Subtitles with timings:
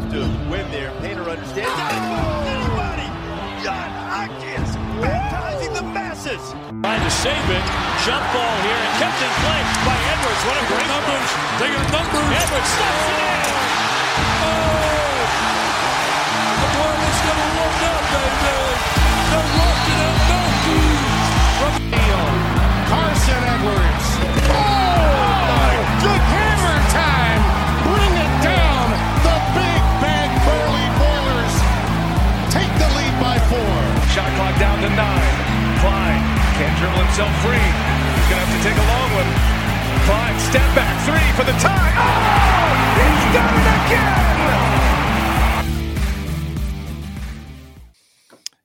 [0.00, 0.90] have to win there.
[1.00, 1.68] Painter understands.
[1.68, 3.04] Anybody?
[3.04, 3.60] Oh!
[3.60, 6.40] John Hopkins baptizing the masses.
[6.80, 7.64] Trying to save it.
[8.08, 10.42] Jump ball here and kept in play by Edwards.
[10.48, 11.28] What a great numbers.
[11.60, 12.32] They got numbers.
[12.32, 13.52] Edwards steps it in.
[14.40, 15.20] Oh!
[16.60, 18.56] The Royals gonna look up, baby.
[19.28, 20.29] They're looking at
[34.90, 35.78] to nine.
[35.80, 36.22] Cline
[36.58, 37.54] can't dribble himself free.
[37.54, 39.30] He's going to have to take a long one.
[40.06, 41.94] Cline, step back three for the tie.
[41.94, 42.90] Oh!
[42.98, 44.26] He's done it again!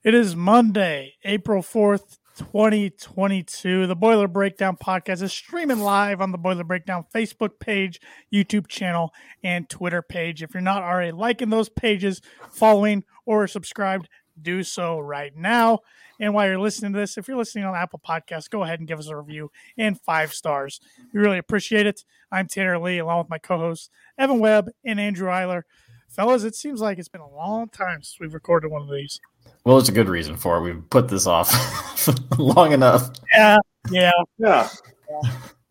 [0.03, 3.87] It is Monday, April 4th, 2022.
[3.87, 7.99] The Boiler Breakdown podcast is streaming live on the Boiler Breakdown Facebook page,
[8.34, 10.43] YouTube channel, and Twitter page.
[10.43, 14.07] If you're not already liking those pages, following, or subscribed,
[14.39, 15.79] do so right now.
[16.20, 18.88] And while you're listening to this, if you're listening on Apple Podcasts, go ahead and
[18.88, 20.80] give us a review and five stars.
[21.13, 22.04] We really appreciate it.
[22.32, 25.63] I'm Tanner Lee, along with my co hosts, Evan Webb and Andrew Eiler.
[26.10, 29.20] Fellas, it seems like it's been a long time since we've recorded one of these.
[29.66, 30.62] Well, it's a good reason for it.
[30.62, 31.52] We've put this off
[32.40, 33.10] long enough.
[33.34, 33.57] Yeah,
[33.91, 34.12] yeah.
[34.38, 34.70] Yeah.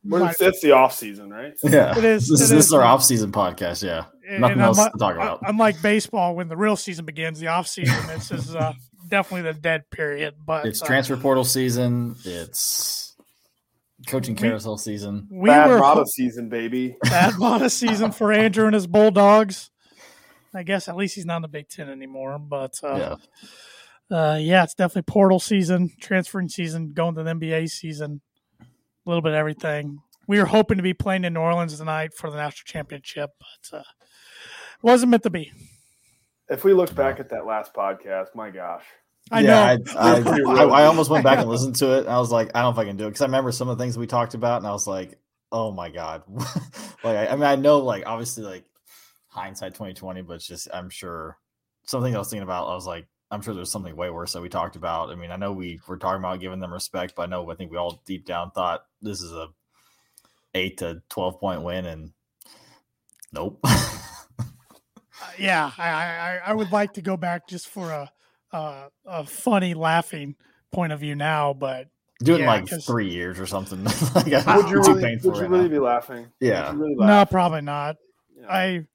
[0.06, 1.55] We're, Might- it's the off season, right?
[1.62, 2.67] Yeah, It is- This, it is, this is.
[2.67, 3.83] is our off-season podcast.
[3.83, 5.39] Yeah, And- nothing and else unlike- to talk about.
[5.47, 8.75] Unlike baseball, when the real season begins, the off season, this is uh,
[9.15, 10.34] definitely the dead period.
[10.45, 12.17] But it's uh, transfer portal season.
[12.25, 13.15] It's
[14.09, 15.29] coaching carousel season.
[15.31, 16.97] we Bad were Rada season, baby.
[17.03, 19.70] bad lot season for Andrew and his Bulldogs.
[20.53, 22.39] I guess at least he's not in the Big Ten anymore.
[22.39, 23.17] But uh,
[24.11, 28.20] Yeah, uh, yeah, it's definitely portal season, transferring season, going to the NBA season,
[28.61, 28.65] a
[29.07, 30.01] little bit of everything.
[30.27, 33.79] We were hoping to be playing in New Orleans tonight for the national championship, but
[33.79, 33.83] uh,
[34.83, 35.53] wasn't meant to be.
[36.48, 38.85] If we look back at that last podcast, my gosh.
[39.30, 39.77] I yeah.
[39.77, 39.84] know.
[39.97, 40.83] I, I, I.
[40.83, 42.00] I almost went back and listened to it.
[42.00, 43.52] And I was like, I don't know if I can do it because I remember
[43.52, 45.18] some of the things we talked about, and I was like,
[45.51, 46.23] oh my god.
[47.05, 48.64] like, I, mean, I know, like, obviously, like
[49.29, 51.39] hindsight twenty twenty, but it's just I'm sure
[51.86, 52.68] something I was thinking about.
[52.68, 55.11] I was like, I'm sure there's something way worse that we talked about.
[55.11, 57.55] I mean, I know we were talking about giving them respect, but I know I
[57.55, 59.48] think we all deep down thought this is a
[60.55, 62.12] eight to twelve point win, and
[63.33, 63.64] nope.
[65.23, 68.11] Uh, yeah, I, I I would like to go back just for a
[68.55, 70.37] a, a funny laughing
[70.73, 71.89] point of view now, but
[72.23, 73.85] Do it in Yeah, like 'cause- three years or something.
[74.15, 75.69] like, Would you really, would you right really now.
[75.69, 76.27] be laughing?
[76.41, 76.70] Yeah.
[76.73, 77.97] Would you really no, probably not.
[78.37, 78.47] Yeah.
[78.48, 78.87] I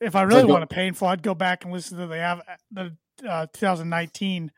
[0.00, 2.42] if I really go- want to painful, I'd go back and listen to the av-
[2.72, 2.96] the
[3.28, 4.50] uh, 2019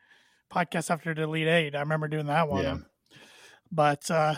[0.51, 1.75] podcast after the Elite Eight.
[1.75, 2.63] I remember doing that one.
[2.63, 2.77] Yeah.
[3.71, 4.35] But uh,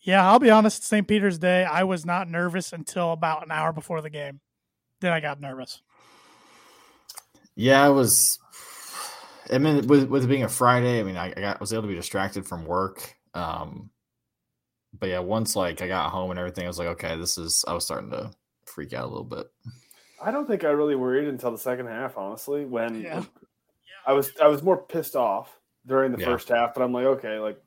[0.00, 0.84] yeah, I'll be honest.
[0.84, 1.06] St.
[1.08, 4.40] Peter's Day, I was not nervous until about an hour before the game.
[5.00, 5.80] Then I got nervous.
[7.56, 8.38] Yeah, I was.
[9.52, 11.82] I mean, with with it being a Friday, I mean, I, I got was able
[11.82, 13.14] to be distracted from work.
[13.34, 13.90] Um,
[14.98, 17.64] but yeah, once like I got home and everything, I was like, okay, this is.
[17.66, 18.30] I was starting to
[18.66, 19.46] freak out a little bit.
[20.22, 22.64] I don't think I really worried until the second half, honestly.
[22.64, 23.24] When Yeah.
[24.06, 26.26] I was I was more pissed off during the Yeah.
[26.26, 27.60] first half, but I'm like, okay, like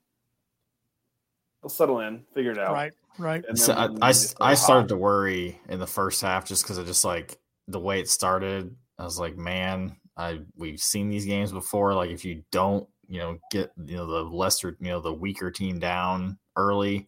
[1.62, 2.74] we'll settle in, figure it out.
[2.74, 3.44] Right, right.
[3.48, 5.80] And So then I, when I, they s- I start started hot- to worry in
[5.80, 8.76] the first half just because I just like the way it started.
[8.98, 11.94] I was like, man, I we've seen these games before.
[11.94, 15.52] Like if you don't, you know, get you know the lesser, you know, the weaker
[15.52, 17.08] team down early,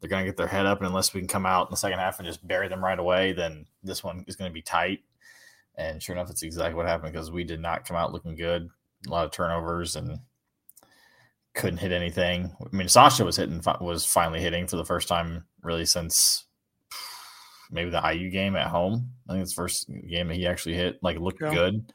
[0.00, 1.98] they're gonna get their head up, and unless we can come out in the second
[1.98, 5.00] half and just bury them right away, then this one is gonna be tight.
[5.76, 8.68] And sure enough, it's exactly what happened because we did not come out looking good.
[9.06, 10.20] A lot of turnovers and
[11.54, 12.54] couldn't hit anything.
[12.60, 16.44] I mean, Sasha was hitting was finally hitting for the first time really since
[17.70, 19.10] maybe the IU game at home.
[19.28, 21.52] I think it's the first game that he actually hit like looked Yeah.
[21.52, 21.92] good.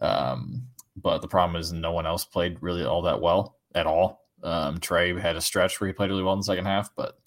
[0.00, 0.64] Um,
[0.96, 4.26] but the problem is no one else played really all that well at all.
[4.42, 7.18] Um, Trey had a stretch where he played really well in the second half, but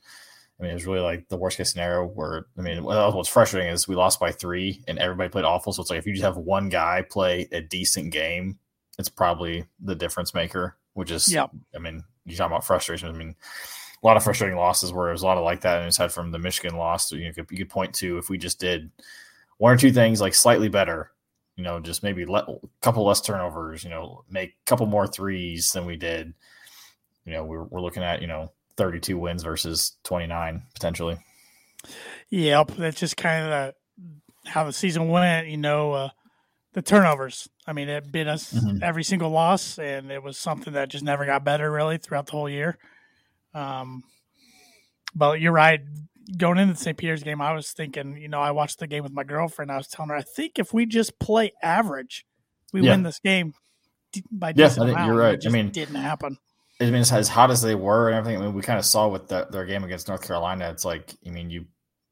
[0.59, 3.71] I mean, it was really like the worst case scenario where, I mean, what's frustrating
[3.71, 5.73] is we lost by three and everybody played awful.
[5.73, 8.59] So it's like if you just have one guy play a decent game,
[8.99, 11.51] it's probably the difference maker, which is, Yep.
[11.75, 13.09] I mean, you talk about frustration.
[13.09, 13.35] I mean,
[14.01, 15.79] a lot of frustrating losses where it was a lot of like that.
[15.79, 18.59] And aside from the Michigan loss, you, know, you could point to if we just
[18.59, 18.91] did
[19.57, 21.11] one or two things like slightly better,
[21.55, 25.07] you know, just maybe let a couple less turnovers, you know, make a couple more
[25.07, 26.33] threes than we did.
[27.25, 31.17] You know, we're, we're looking at, you know, 32 wins versus 29 potentially.
[32.29, 35.47] Yep, that's just kind of the, how the season went.
[35.47, 36.09] You know, uh,
[36.73, 37.47] the turnovers.
[37.67, 38.81] I mean, it bit us Mhm.
[38.81, 42.31] every single loss, and it was something that just never got better really throughout the
[42.31, 42.77] whole year.
[43.53, 44.03] Um,
[45.13, 45.81] but you're right.
[46.37, 46.97] Going into the St.
[46.97, 49.71] Peter's game, I was thinking, you know, I watched the game with my girlfriend.
[49.71, 52.25] I was telling her, I think if we just play average,
[52.71, 52.91] we Yeah.
[52.91, 53.53] win this game
[54.31, 55.07] by Yeah, decent I think amount.
[55.07, 55.39] you're right.
[55.45, 56.37] I mean- didn't happen.
[56.81, 58.85] I mean, as, as hot as they were and everything, I mean, we kind of
[58.85, 60.69] saw with the, their game against North Carolina.
[60.71, 61.65] It's like, I mean, you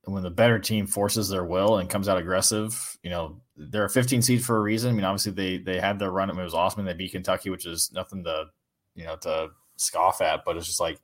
[0.06, 3.90] when the better team forces their will and comes out aggressive, you know, they're a
[3.90, 4.90] 15 seed for a reason.
[4.90, 6.30] I mean, obviously they they had their run.
[6.30, 6.80] I mean, it was awesome.
[6.80, 8.46] and They beat Kentucky, which is nothing to
[8.96, 11.00] you know to scoff at, but it's just like.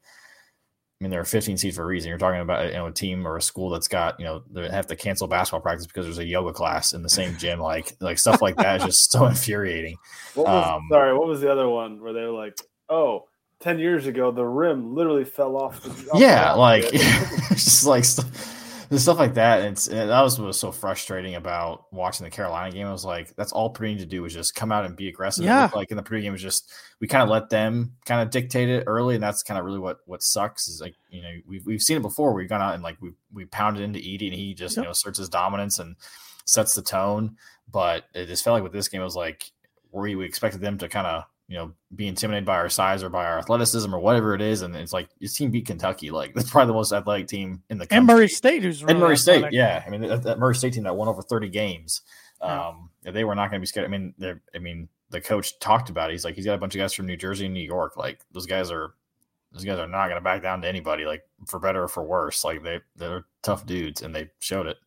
[0.99, 2.09] I mean, they're a 15 seed for a reason.
[2.09, 4.67] You're talking about you know a team or a school that's got you know they
[4.67, 7.59] have to cancel basketball practice because there's a yoga class in the same gym.
[7.59, 9.97] Like like stuff like that is just so infuriating.
[10.33, 12.57] What was, Um, sorry, what was the other one where they were like,
[12.89, 13.25] oh,
[13.59, 15.81] 10 years ago, the rim literally fell off.
[15.81, 18.25] The, off yeah, the like it's just like stuff,
[18.89, 19.59] the stuff like that.
[19.61, 22.87] And it's and that was what was so frustrating about watching the Carolina game.
[22.87, 25.45] I was like, that's all Purdue to do is just come out and be aggressive.
[25.45, 25.69] Yeah.
[25.75, 28.69] like in the Purdue game, was just we kind of let them kind of dictate
[28.69, 31.65] it early, and that's kind of really what what sucks is like you know we've
[31.65, 32.33] we've seen it before.
[32.33, 34.83] We've gone out and like we we pounded into Edey, and he just Yep.
[34.83, 35.95] you know asserts his dominance and
[36.45, 37.37] sets the tone.
[37.71, 39.51] But it just felt like with this game, it was like
[39.91, 43.09] we we expected them to kind of you know be intimidated by our size or
[43.09, 46.11] by our athleticism or whatever it is, and it's like this team beat Kentucky.
[46.11, 47.97] Like that's probably the most athletic team in the country.
[47.97, 49.83] And Murray State, who's really and Murray State, yeah.
[49.85, 52.01] I mean that, that Murray State team that won over thirty games.
[52.41, 52.69] Yeah.
[52.69, 53.85] Um, they were not going to be scared.
[53.85, 54.13] I mean.
[54.53, 56.13] I mean, the coach talked about it.
[56.13, 57.95] He's like, he's got a bunch of guys from New Jersey and New York.
[57.97, 58.94] Like those guys are,
[59.53, 61.05] those guys are not going to back down to anybody.
[61.05, 62.44] Like for better or for worse.
[62.44, 64.77] Like they they're tough dudes, and they showed it.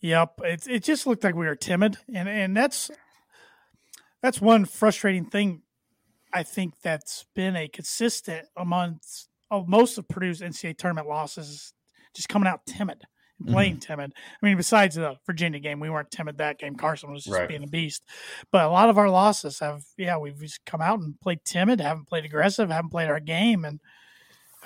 [0.00, 2.90] Yep, it it just looked like we were timid, and and that's
[4.22, 5.62] that's one frustrating thing.
[6.36, 11.72] I think that's been a consistent amongst of most of Purdue's NCAA tournament losses,
[12.14, 13.04] just coming out timid
[13.38, 13.54] and mm-hmm.
[13.54, 14.12] playing timid.
[14.14, 16.74] I mean, besides the Virginia game, we weren't timid that game.
[16.74, 17.48] Carsen was just Right.
[17.48, 18.02] being a beast,
[18.52, 21.80] but a lot of our losses have, yeah, we've just come out and played timid,
[21.80, 23.80] haven't played aggressive, haven't played our game, and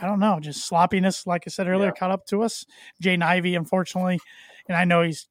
[0.00, 2.00] I don't know, just sloppiness, like I said earlier, Yeah.
[2.00, 2.64] caught up to us.
[3.00, 4.18] Jaden Ivey, unfortunately,
[4.66, 5.28] and I know he's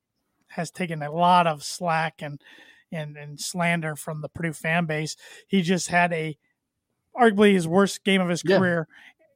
[0.52, 2.42] has taken a lot of slack and
[2.92, 5.16] and and slander from the Purdue fan base.
[5.48, 6.38] He just had a
[7.20, 8.58] arguably his worst game of his Yeah.
[8.58, 8.88] career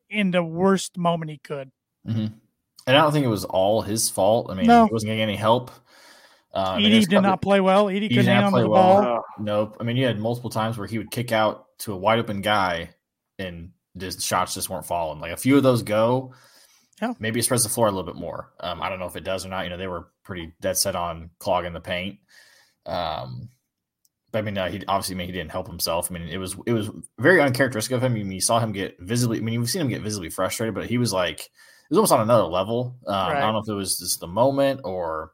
[0.10, 1.72] in the worst moment he could.
[2.06, 2.28] hmm
[2.86, 4.50] And I don't think it was all his fault.
[4.52, 4.86] I mean, No.
[4.88, 5.72] he wasn't getting any help.
[6.54, 7.86] I mean, Edey did couple- not play well.
[7.88, 9.02] Edey couldn't did hang on to the well.
[9.02, 9.24] ball.
[9.40, 9.78] Nope.
[9.80, 12.42] I mean, you had multiple times where he would kick out to a wide open
[12.42, 12.90] guy
[13.40, 15.20] and just shots just weren't falling.
[15.20, 16.34] Like a few of those go.
[17.02, 17.14] Yeah.
[17.20, 18.54] Maybe it spreads the floor a little bit more.
[18.60, 19.64] Um, I don't know if it does or not.
[19.64, 22.20] You know, they were pretty dead set on clogging the paint.
[22.86, 23.50] Um,
[24.32, 26.10] but I mean, uh, he obviously I mean, he didn't help himself.
[26.10, 26.90] I mean, it was it was
[27.20, 28.14] very uncharacteristic of him.
[28.14, 29.38] I mean, you saw him get visibly.
[29.38, 32.14] I mean, you've seen him get visibly frustrated, but he was like it was almost
[32.14, 32.96] on another level.
[33.06, 35.34] Um, I don't know if it was just the moment or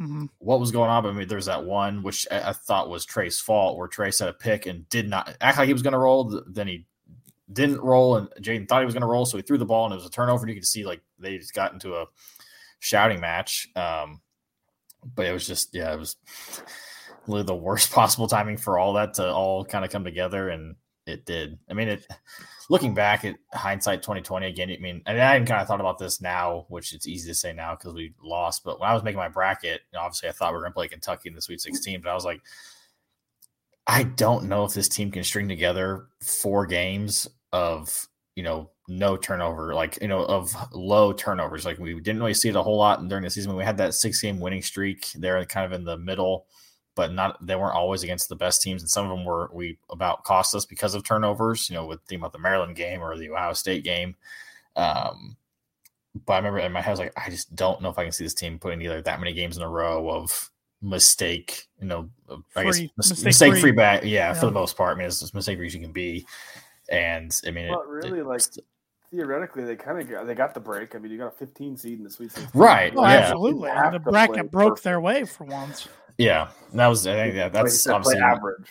[0.00, 0.28] Mhm.
[0.38, 1.02] what was going on.
[1.02, 4.12] But I mean, there's that one which I, I thought was Trey's fault, where Trey
[4.12, 6.40] set a pick and did not act like he was going to roll.
[6.46, 6.86] Then he
[7.52, 9.84] didn't roll, and Jaden thought he was going to roll, so he threw the ball,
[9.86, 10.42] and it was a turnover.
[10.44, 12.06] And you could see like they just got into a
[12.78, 13.68] shouting match.
[13.74, 14.20] Um,
[15.14, 16.16] but it was just yeah, it was
[17.26, 20.76] really the worst possible timing for all that to all kind of come together, and
[21.06, 21.58] it did.
[21.70, 22.06] I mean, it.
[22.70, 26.20] Looking back at hindsight 2020 again, I mean, I didn't kind of thought about this
[26.20, 28.62] now, which it's easy to say now because we lost.
[28.62, 30.88] But when I was making my bracket, obviously I thought we were going to play
[30.88, 32.42] Kentucky in the Sweet 16, but I was like,
[33.86, 38.06] I don't know if this team can string together four games of
[38.38, 41.64] you know no turnover, like you know of low turnovers.
[41.64, 43.56] Like we didn't really see it a whole lot during the season.
[43.56, 46.46] We had that six game winning streak there, kind of in the middle,
[46.94, 49.76] but not they weren't always against the best teams, and some of them were we
[49.90, 51.68] about cost us because of turnovers.
[51.68, 54.14] You know, with thinking about the Maryland game or the Ohio State game.
[54.76, 55.36] Um,
[56.26, 58.04] but I remember in my head, I was like, I just don't know if I
[58.04, 61.86] can see this team putting together that many games in a row of mistake, you
[61.88, 62.08] know,
[62.54, 63.60] I guess Free- mistake mistake free.
[63.60, 64.02] free back.
[64.04, 64.34] Yeah, Yeah.
[64.34, 64.94] for the most part.
[64.94, 66.24] I mean, it's as mistake free as you can be.
[66.90, 68.42] And I mean, it- really, it- like
[69.10, 70.94] theoretically, they kind of got they got the break.
[70.94, 72.60] I mean, you got a 15 seed in the Sweet 16.
[72.60, 73.08] Right, Oh, yeah.
[73.16, 73.68] absolutely.
[73.70, 74.84] You have The bracket broke perfect.
[74.84, 75.88] their way for once.
[76.18, 78.70] yeah, and that was, I think that that's obviously, average.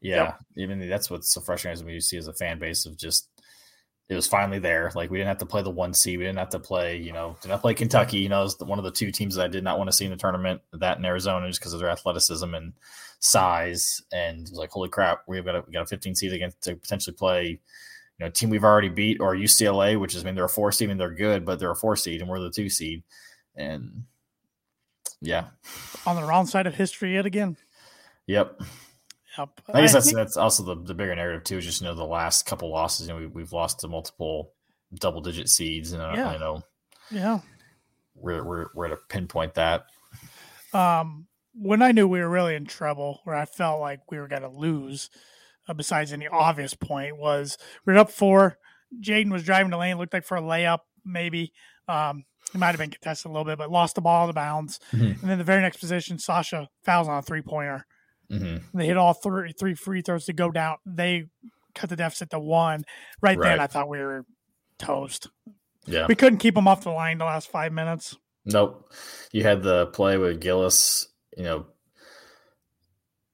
[0.00, 3.28] yeah, even that's what's so frustrating when you see as a fan base of just,
[4.08, 4.90] it was finally there.
[4.94, 6.18] Like we didn't have to play the one seed.
[6.18, 8.18] We didn't have to play, you know, did not play Kentucky.
[8.18, 9.96] You know, it was one of the two teams that I did not want to
[9.96, 10.62] see in the tournament.
[10.72, 12.72] That in Arizona, just because of their athleticism and
[13.20, 14.00] size.
[14.10, 16.62] And it was like, holy crap, we've got a, we got a 15 seed against
[16.62, 17.58] to potentially play, you
[18.18, 20.72] know, a team we've already beat or UCLA, which is I mean they're a four
[20.72, 23.02] seed and they're good, but they're a four seed and we're the two seed.
[23.56, 24.04] And
[25.20, 25.46] yeah,
[26.06, 27.56] On the wrong side of history yet again.
[28.26, 28.60] yep.
[29.72, 31.58] I guess that's think- that's also the, the bigger narrative too.
[31.58, 34.52] Is just you know the last couple losses, you know, we, we've lost to multiple
[34.94, 36.32] double digit seeds, and uh, Yeah.
[36.32, 36.62] you know
[37.10, 37.40] yeah.
[38.14, 39.84] we're we're we're to pinpoint that.
[40.72, 44.28] um, when I knew we were really in trouble, where I felt like we were
[44.28, 45.10] going to lose,
[45.68, 48.58] uh, besides any obvious point, was we were up four.
[49.02, 51.52] Jaden was driving the lane, looked like for a layup, maybe.
[51.88, 54.34] Um, it might have been contested a little bit, but lost the ball out of
[54.34, 54.78] bounds.
[54.92, 55.20] Mhm.
[55.20, 57.86] And then the very next position, Sasha fouls on a three pointer.
[58.30, 60.76] Hmm They hit all three three free throws to go down.
[60.84, 61.26] They
[61.74, 62.84] cut the deficit to one.
[63.20, 64.24] Right, then, I thought we were
[64.78, 65.28] toast.
[65.86, 66.06] Yeah.
[66.06, 68.16] We couldn't keep them off the line the last five minutes.
[68.44, 68.92] Nope.
[69.32, 71.66] You had the play with Gillis, you know.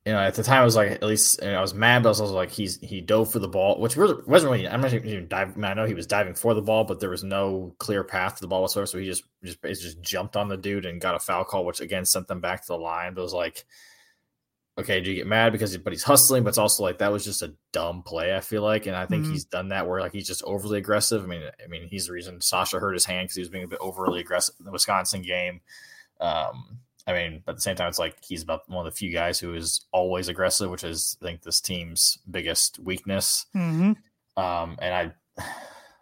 [0.04, 2.10] You know, at the time I was like, at least and I was mad, but
[2.10, 4.68] I was also like, he's he dove for the ball, which really wasn't really.
[4.68, 5.54] I'm not even diving.
[5.54, 8.04] I, mean, I know he was diving for the ball, but there was no clear
[8.04, 8.86] path to the ball whatsoever.
[8.86, 11.80] So he just just just jumped on the dude and got a foul call, which
[11.80, 13.14] again sent them back to the line.
[13.14, 13.64] But it was like,
[14.78, 17.24] okay, do you get mad because but he's hustling, but it's also like that was
[17.24, 18.34] just a dumb play.
[18.34, 19.32] I feel like, and I think Mhm.
[19.32, 21.22] he's done that where like he's just overly aggressive.
[21.22, 23.64] I mean, I mean he's the reason Sasha hurt his hand because he was being
[23.64, 25.60] a bit overly aggressive in the Wisconsin game.
[26.20, 28.96] Um, I mean, but at the same time, it's like he's about one of the
[28.96, 33.46] few guys who is always aggressive, which is I think this team's biggest weakness.
[33.54, 33.92] Mm-hmm.
[34.42, 35.44] Um, and I,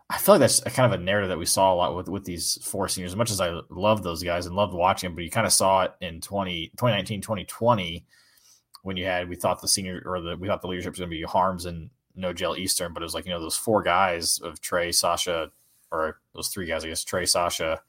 [0.08, 2.08] I feel like that's a kind of a narrative that we saw a lot with,
[2.08, 3.12] with these four seniors.
[3.12, 5.52] As much as I love those guys and loved watching them, but you kind of
[5.52, 8.06] saw it in 20, 2019, 2020
[8.82, 11.10] when you had, we thought the senior or the, we thought the leadership was going
[11.10, 14.38] to be Haarms and Nojel Eastern, but it was like, you know, those four guys
[14.40, 15.50] of Trey, Sasha,
[15.90, 17.80] or those three guys, I guess, Trey, Sasha,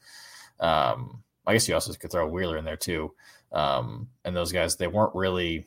[0.60, 3.14] um, I guess you also could throw Wheeler in there too.
[3.52, 5.66] Um, and those guys, they weren't really,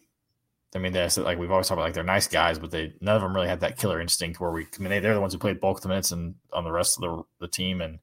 [0.76, 3.16] I mean, that's like we've always talked about, like they're nice guys, but they none
[3.16, 4.64] of them really had that killer instinct where we.
[4.64, 6.72] I mean, they, they're the ones who played bulk of the minutes and on the
[6.72, 8.00] rest of the the team, and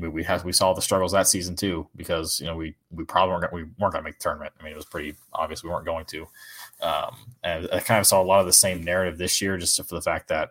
[0.00, 3.04] we we had we saw the struggles that season too because you know we we
[3.04, 4.52] probably weren't we weren't going to make the tournament.
[4.58, 6.26] I mean, it was pretty obvious we weren't going to,
[6.82, 9.76] um, and I kind of saw a lot of the same narrative this year, just
[9.76, 10.50] for the fact that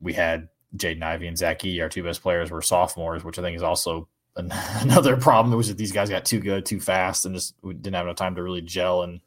[0.00, 3.42] we had Jaden Ivey and Zach E, our two best players, were sophomores, which I
[3.42, 5.52] think is also an- another problem.
[5.52, 8.06] It was that these guys got too good too fast and just we didn't have
[8.06, 9.20] enough time to really gel and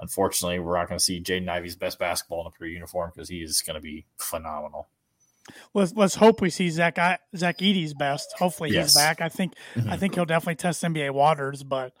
[0.00, 3.28] unfortunately, we're not going to see Jaden Ivey's best basketball in a pure uniform because
[3.28, 4.88] he is going to be phenomenal.
[5.74, 8.34] Let's let's hope we see Zach I- Zach Edey's best.
[8.38, 8.86] Hopefully Yes.
[8.86, 9.20] he's back.
[9.20, 9.98] I think I Mhm.
[9.98, 11.92] think he'll definitely test NBA waters, but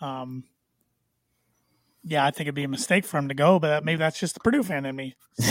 [0.00, 0.44] um,
[2.04, 3.58] yeah, I think it'd be a mistake for him to go.
[3.58, 5.14] But maybe that's just the Purdue fan in me.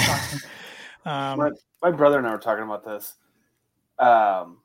[1.05, 1.51] um, my,
[1.81, 3.15] my brother and I were talking about this.
[3.99, 4.57] Um,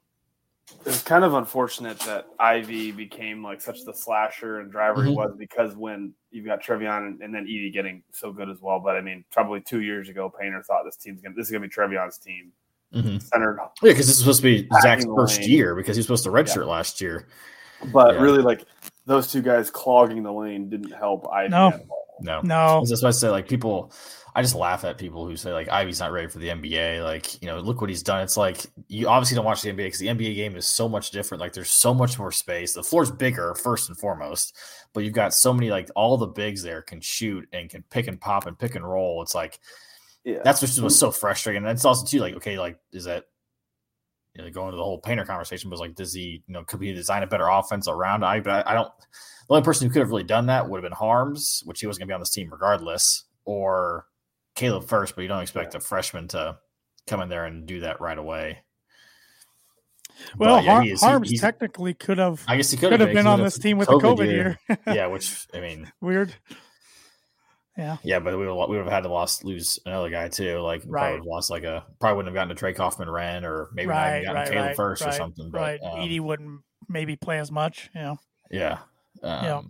[0.80, 5.10] it was kind of unfortunate that Ivey became like such the slasher and driver he
[5.12, 5.16] Mhm.
[5.16, 8.80] was because when you've got Trevion and, and then Edey getting so good as well.
[8.80, 11.66] But I mean, probably two years ago, Painter thought this team's gonna this is gonna
[11.66, 12.52] be Trevion's team.
[12.94, 13.18] Mm-hmm.
[13.18, 15.50] Centered, Yeah, because this is supposed to be Zach's first lane.
[15.50, 17.26] year because he's supposed to redshirt last year.
[17.92, 18.20] but Yeah.
[18.20, 18.66] really like
[19.06, 21.72] those two guys clogging the lane didn't help Ivey No.
[22.20, 23.92] No, no, that's why I say like people.
[24.34, 27.02] I just laugh at people who say like Ivey's not ready for the NBA.
[27.02, 28.22] Like you know, look what he's done.
[28.22, 31.10] It's like you obviously don't watch the NBA because the NBA game is so much
[31.10, 31.40] different.
[31.40, 32.74] Like there's so much more space.
[32.74, 34.56] The floor's bigger first and foremost,
[34.92, 38.06] but you've got so many like all the bigs there can shoot and can pick
[38.06, 39.20] and pop and pick and roll.
[39.22, 39.58] It's like
[40.24, 41.62] Yeah, that's what was so frustrating.
[41.62, 43.24] And it's also too like, okay, like is that
[44.34, 46.80] you know going to the whole painter conversation was like, does he, you know, could
[46.80, 48.40] he design a better offense around I?
[48.40, 48.88] But I, I don't.
[49.48, 51.86] The only person who could have really done that would have been Haarms, which he
[51.86, 54.06] was going to be on this team regardless, or
[54.54, 55.14] Caleb Furst.
[55.16, 56.56] But you don't expect a freshman to
[57.08, 58.62] come in there and do that right away.
[60.38, 62.76] well, But, yeah, Har- he is- he- Haarms he's- technically could have I guess he
[62.76, 64.58] could could have been on this team with the COVID year.
[64.86, 66.32] yeah, which I mean, Weird.
[67.76, 70.58] Yeah, Yeah, but we would we would have had to lost lose another guy too.
[70.58, 71.12] Like Right.
[71.12, 73.94] probably lost like a probably wouldn't have gotten to Trey Kaufman Renn or maybe not
[73.94, 75.50] right, even gotten right, Caleb right, Furst or something.
[75.50, 75.80] But, right.
[75.82, 77.90] um, Edey wouldn't maybe play as much.
[77.94, 78.18] You know.
[78.50, 78.78] Yeah.
[79.22, 79.62] Um, Yeah.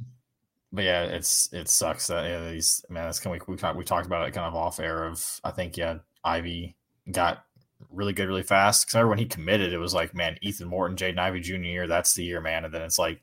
[0.75, 3.05] But yeah, it's it sucks that yeah, these man.
[3.05, 5.05] That's kind of we talked we talked about it kind of off air.
[5.05, 6.77] Of I think yeah, Ivey
[7.11, 7.45] got
[7.91, 8.87] really good really fast.
[8.87, 11.57] Because I remember when he committed, it was like man, Ethan Morton, Jaden Ivey Jr.
[11.57, 12.65] year, that's the year, man.
[12.65, 13.21] And then it's like,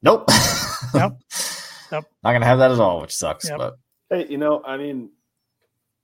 [0.00, 0.28] nope,
[0.94, 1.18] nope,
[1.90, 3.48] nope, not gonna have that at all, which sucks.
[3.48, 3.58] Yep.
[3.58, 3.78] But
[4.10, 5.10] Hey, you know, I mean,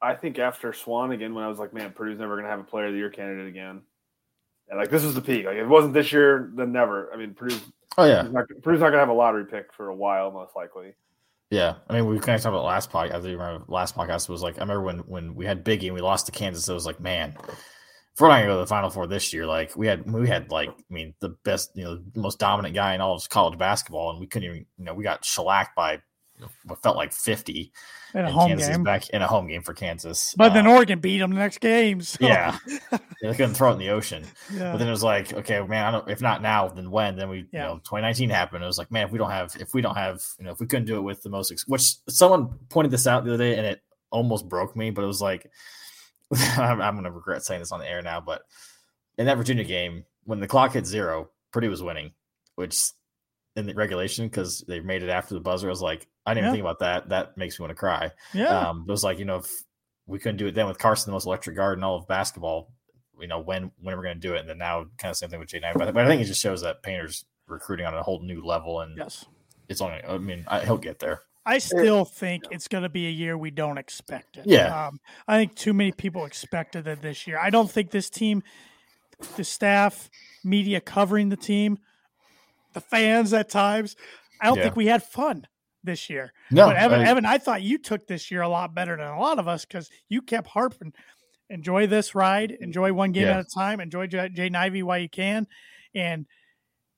[0.00, 2.64] I think after Swanigan, when I was like, man, Purdue's never going to have a
[2.64, 3.82] player of the year candidate again.
[4.68, 5.47] And like, this was the peak.
[5.47, 7.12] Like, if it wasn't this year, then never.
[7.12, 7.61] I mean, Purdue's,
[7.99, 10.30] oh yeah, Purdue's not, Purdue's not going to have a lottery pick for a while,
[10.30, 10.94] most likely.
[11.52, 13.11] Yeah, I mean, we kind of talked about last podcast.
[13.11, 15.94] I think remember last podcast was like I remember when when we had Biggie and
[15.94, 16.66] we lost to Kansas.
[16.66, 19.44] It was like, man, if we're not gonna go to the Final Four this year,
[19.44, 22.94] like we had we had like I mean the best, you know, most dominant guy
[22.94, 26.00] in all of college basketball, and we couldn't even, you know, we got shellacked by
[26.64, 27.72] what felt like fifty
[28.14, 28.82] In a and home Kansas game.
[28.84, 30.34] back in a home game for Kansas.
[30.37, 32.00] But then Uh, Oregon beat them the next game.
[32.02, 32.56] So, yeah,
[33.22, 34.25] they couldn't throw it in the ocean.
[34.52, 34.72] yeah.
[34.72, 37.16] But then it was like, okay, man, I don't, if not now, then when?
[37.16, 37.62] Then we, Yeah.
[37.62, 38.62] you know, 2019 happened.
[38.64, 40.61] It was like, man, if we don't have, if we don't have, you know, if
[40.61, 43.44] we couldn't do it with the most, ex- which someone pointed this out the other
[43.44, 43.80] day and it
[44.11, 45.50] almost broke me, but it was like,
[46.56, 48.42] I'm, I'm going to regret saying this on the air now, but
[49.18, 52.12] in that Virginia game, when the clock hit zero, Purdue was winning,
[52.54, 52.80] which
[53.56, 56.44] in the regulation, because they made it after the buzzer, I was like, I didn't
[56.44, 56.49] Yeah.
[56.50, 57.09] even think about that.
[57.11, 58.11] That makes me want to cry.
[58.32, 58.68] yeah.
[58.71, 59.50] Um, it was like, you know, if
[60.06, 62.73] we couldn't do it then with Carsen, the most electric guard in all of basketball,
[63.21, 65.28] you know when when we're going to do it, and then now kind of same
[65.30, 65.75] thing with Jay Knight.
[65.76, 68.80] But, but I think it just shows that Painter's recruiting on a whole new level,
[68.80, 69.25] and Yes.
[69.68, 70.02] it's only.
[70.02, 71.23] I mean, I, he'll get there.
[71.47, 74.47] I still think it's going to be a year we don't expect it.
[74.47, 74.87] Yeah.
[74.88, 77.38] Um, I think too many people expected it this year.
[77.38, 78.42] I don't think this team,
[79.37, 80.09] the staff,
[80.44, 81.78] media covering the team,
[82.73, 83.97] the fans at times,
[84.41, 84.64] I don't Yeah.
[84.64, 85.47] think we had fun
[85.85, 86.33] this year.
[86.50, 89.07] No, but Evan, I- Evan, I thought you took this year a lot better than
[89.07, 90.93] a lot of us because you kept harping.
[91.50, 92.50] Enjoy this ride.
[92.52, 93.38] Enjoy one game Yeah.
[93.38, 93.81] at a time.
[93.81, 95.47] Enjoy Jay, Jaden Ivey while you can,
[95.95, 96.26] and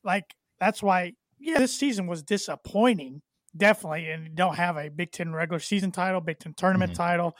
[0.03, 1.13] like that's why.
[1.37, 3.21] Yeah, this season was disappointing,
[3.57, 6.95] definitely, and don't have a Big Ten regular season title, Big Ten tournament Mhm.
[6.95, 7.37] title,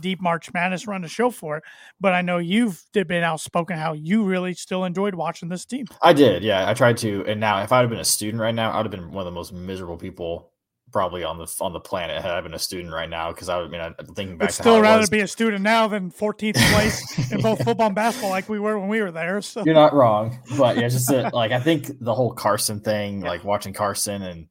[0.00, 1.64] deep March Madness run to show for it.
[2.00, 5.86] But I know you've been outspoken how you really still enjoyed watching this team.
[6.02, 6.68] I did, yeah.
[6.68, 8.90] I tried to, and now if I'd have been a student right now, I'd have
[8.90, 10.50] been one of the most miserable people
[10.92, 13.66] probably on the on the planet had I been a student right now because I
[13.66, 16.54] mean, I, thinking back I'd to still rather was, be a student now than 14th
[16.72, 19.42] place in both football and basketball, like we were when we were there.
[19.42, 23.22] So You're not wrong, but yeah, just that, like I think the whole Carsen thing,
[23.22, 23.28] Yeah.
[23.28, 24.46] like watching Carsen and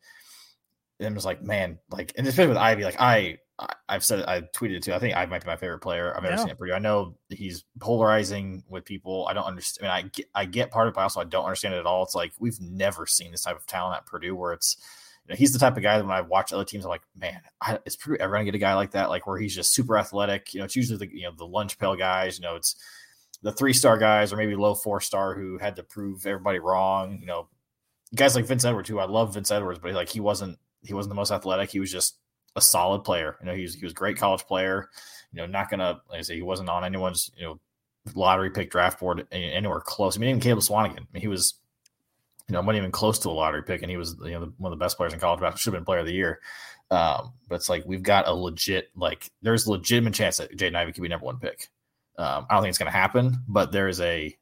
[0.99, 3.37] and was like, man, like, and especially with Ivey, like I
[3.87, 4.93] I've said, I tweeted it too.
[4.93, 6.41] I think I might be my favorite player I've ever Yeah.
[6.41, 6.73] seen at Purdue.
[6.73, 9.27] I know he's polarizing with people.
[9.29, 9.89] I don't understand.
[9.89, 11.79] I mean, I get, I get part of it, but also I don't understand it
[11.79, 12.03] at all.
[12.03, 14.77] It's like we've never seen this type of talent at Purdue where it's.
[15.27, 17.01] You know, he's the type of guy that when I watch other teams, I'm like,
[17.15, 19.09] man, I, is Purdue ever gonna get a guy like that?
[19.09, 20.53] Like where he's just super athletic.
[20.53, 22.37] You know, it's usually the you know the lunch pail guys.
[22.37, 22.75] You know, it's
[23.41, 27.17] the three star guys or maybe low four star who had to prove everybody wrong.
[27.19, 27.47] You know,
[28.13, 31.09] guys like Vince Edwards, who I love Vince Edwards, but like he wasn't he wasn't
[31.11, 31.71] the most athletic.
[31.71, 32.19] He was just
[32.55, 33.37] a solid player.
[33.39, 34.89] You know, he was he was a great college player.
[35.31, 37.59] You know, not gonna like I say he wasn't on anyone's you know
[38.13, 40.17] lottery pick draft board anywhere close.
[40.17, 41.55] I mean, even Caleb Swanigan, I mean, he was
[42.47, 44.71] you know wasn't even close to a lottery pick, and he was you know one
[44.71, 45.57] of the best players in college basketball.
[45.57, 46.39] Should have been player of the year.
[46.91, 50.75] Um, but it's like we've got a legit like there's a legitimate chance that Jaden
[50.75, 51.69] Ivey could be number one pick.
[52.17, 54.35] Um, I don't think it's going to happen, but there is a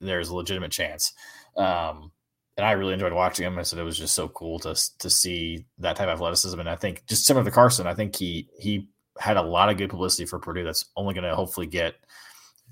[0.00, 1.14] there's a legitimate chance.
[1.56, 2.12] Um,
[2.56, 3.58] and I really enjoyed watching him.
[3.58, 6.58] I said it was just so cool to to see that type of athleticism.
[6.58, 9.76] And I think just similar to Carsen, I think he he had a lot of
[9.76, 10.64] good publicity for Purdue.
[10.64, 11.96] That's only going to hopefully get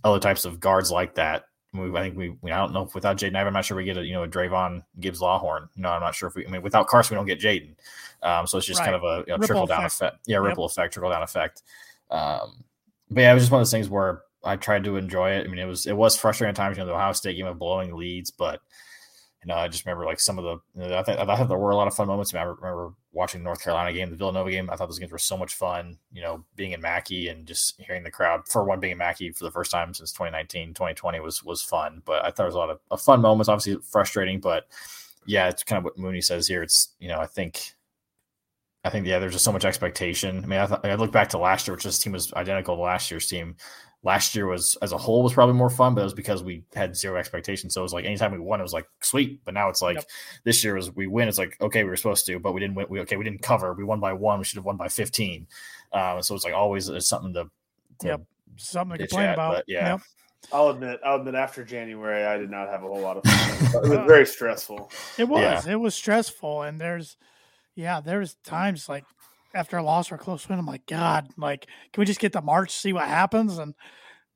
[0.04, 1.44] other types of guards like that.
[1.72, 3.84] We, I think we, we I don't know if without Jaden, I'm not sure we
[3.84, 5.68] get a you know a Dravyn Gibbs Lawhorn.
[5.76, 6.46] No, I'm not sure if we.
[6.46, 7.74] I mean, without Carsen, we don't get Jaden.
[8.22, 10.14] Um, so it's just kind of a you know, Ripple trickle down effect.
[10.14, 10.16] effect.
[10.26, 11.62] Yeah, ripple effect, trickle down effect.
[12.10, 12.62] Um,
[13.10, 15.46] but yeah, it was just one of those things where I tried to enjoy it.
[15.46, 17.46] I mean, it was it was frustrating at times, you know, the Ohio State game
[17.46, 18.60] of blowing leads, but
[19.44, 20.96] you uh, know, I just remember like some of the.
[20.96, 22.32] I think I thought there were a lot of fun moments.
[22.32, 24.70] I, mean, I remember watching the North Carolina game, the Villanova game.
[24.70, 25.98] I thought those games were so much fun.
[26.12, 29.30] You know, being in Mackey and just hearing the crowd for one being in Mackey
[29.32, 32.02] for the first time since 2019, 2020 was was fun.
[32.04, 33.48] But I thought there was a lot of, of fun moments.
[33.48, 34.66] Obviously frustrating, but
[35.26, 36.62] yeah, it's kind of what Mooney says here.
[36.62, 37.74] It's you know, I think
[38.84, 40.42] I think yeah, there's just so much expectation.
[40.44, 42.76] I mean, I, th- I look back to last year, which this team was identical
[42.76, 43.56] to last year's team.
[44.04, 46.64] Last year was as a whole was probably more fun, but it was because we
[46.74, 47.72] had zero expectations.
[47.74, 49.44] So it was like anytime we won, it was like sweet.
[49.44, 50.04] But now it's like Yep.
[50.44, 51.28] this year was we win.
[51.28, 52.86] It's like okay, we were supposed to, but we didn't win.
[52.88, 53.72] We okay, we didn't cover.
[53.74, 54.38] We won by one.
[54.40, 55.46] We should have won by fifteen.
[55.92, 57.44] Um, so it's like always it's something to,
[58.00, 58.22] to Yep.
[58.56, 59.54] something to complain at, about.
[59.56, 59.90] but yeah.
[59.92, 60.00] Yep.
[60.52, 63.84] I'll admit, I'll admit, after January, I did not have a whole lot of fun.
[63.84, 64.90] it was very stressful.
[65.16, 65.40] It was.
[65.66, 65.72] Yeah.
[65.74, 67.16] It was stressful, and there's,
[67.76, 69.04] yeah, there's times like
[69.54, 72.32] after a loss or a close win, I'm like, God, like, can we just get
[72.32, 73.58] to March, see what happens?
[73.58, 73.74] And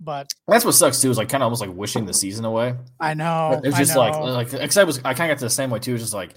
[0.00, 1.10] but That's what sucks too.
[1.10, 2.74] Is like kind of almost like wishing the season away.
[3.00, 4.24] I know It's just like know.
[4.24, 5.94] like because I was I kind of got to the same way too.
[5.94, 6.34] It's just like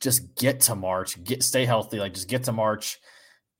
[0.00, 2.98] just get to March, get stay healthy, like just get to March,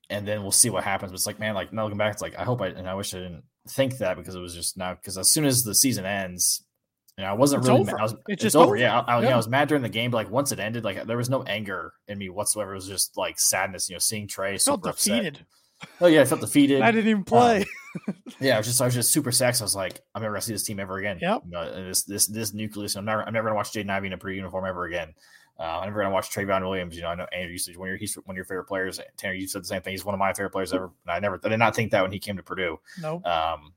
[0.08, 1.12] and then we'll see what happens.
[1.12, 2.94] But it's like man, like now looking back, it's like I hope I and I
[2.94, 5.74] wish I didn't think that because it was just now because as soon as the
[5.74, 6.64] season ends.
[7.18, 7.80] I wasn't It's really.
[7.80, 7.92] over.
[7.92, 8.00] Mad.
[8.00, 8.66] I was, It's it's, just over.
[8.66, 8.76] over.
[8.76, 9.34] Yeah, I, I, yeah, Yeah.
[9.34, 11.42] I was mad during the game, but like once it ended, like there was no
[11.44, 12.72] anger in me whatsoever.
[12.72, 13.88] It was just like sadness.
[13.88, 15.16] You know, seeing Trey felt super upset.
[15.22, 15.46] defeated.
[16.00, 16.80] Oh yeah, I felt defeated.
[16.82, 17.64] I didn't even play.
[18.40, 19.60] Yeah, I was just I was just super sexed.
[19.60, 21.18] I was like, I'm never gonna see this team ever again.
[21.20, 21.42] Yep.
[21.44, 22.96] You know, this this this nucleus.
[22.96, 25.12] I'm never I'm never gonna watch Jaden Ivey in a pre uniform ever again.
[25.60, 26.96] Uh, I'm never gonna watch Trevion Williams.
[26.96, 28.64] You know, I know Andrew used to one of your he's one of your favorite
[28.64, 28.98] players.
[29.18, 29.92] Tanner, you said the same thing.
[29.92, 30.90] He's one of my favorite players ever.
[31.04, 32.80] And I never I did not think that when he came to Purdue.
[33.00, 33.24] nope.
[33.26, 33.74] Um,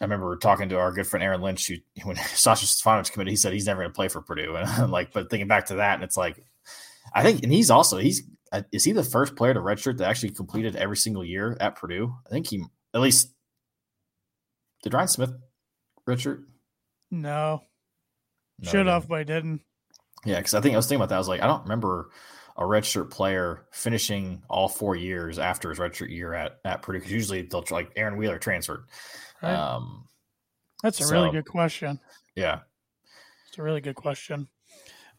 [0.00, 3.36] I remember talking to our good friend Aaron Lynch, who when Sasha Stefanovic committed, he
[3.36, 4.56] said he's never going to play for Purdue.
[4.56, 6.44] And I'm like, but thinking back to that, and it's like,
[7.14, 10.08] I think, and he's also he's uh, is he the first player to redshirt that
[10.08, 12.14] actually completed every single year at Purdue?
[12.26, 13.32] I think he at least
[14.82, 15.32] did Ryan Smith
[16.08, 16.44] redshirt.
[17.10, 17.62] No,
[18.60, 19.62] No, should have, but I didn't.
[20.24, 21.16] Yeah, because I think I was thinking about that.
[21.16, 22.10] I was like, I don't remember
[22.56, 26.98] a redshirt player finishing all four years after his redshirt year at at Purdue.
[26.98, 28.84] Because usually they'll like Aaron Wheeler transferred.
[29.42, 29.54] Right.
[29.54, 30.06] Um,
[30.82, 32.00] That's a really good question.
[32.34, 32.60] yeah,
[33.48, 34.48] It's a really good question.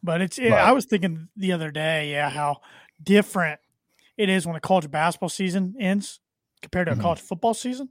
[0.03, 2.61] But it's it, But- I was thinking the other day, yeah, how
[3.01, 3.59] different
[4.17, 6.19] it is when a college basketball season ends
[6.61, 7.89] compared to a college football season.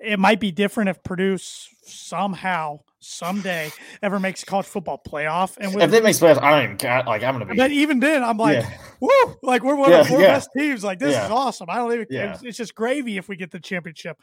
[0.00, 3.70] it might be different if Purdue somehow someday
[4.02, 5.56] ever makes a college football playoff.
[5.58, 7.02] And If with, they make playoffs, I don't even care.
[7.06, 7.54] Like I'm gonna be.
[7.56, 8.78] but even then, I'm like, Yeah.
[9.00, 9.36] woo!
[9.42, 10.28] Like we're one Yeah, of the four yeah.
[10.34, 10.82] best teams.
[10.84, 11.68] Like this is awesome.
[11.70, 12.06] I don't even.
[12.10, 14.18] It's, it's just gravy if we get the championship.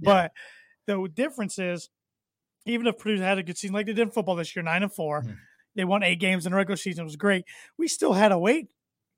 [0.00, 0.32] But
[0.86, 1.88] the difference is,
[2.66, 4.82] even if Purdue had a good season like they did in football this year, nine
[4.82, 5.36] and 4 Mhm.
[5.74, 7.02] they won eight games in the regular season.
[7.02, 7.44] It was great.
[7.78, 8.68] We still had to wait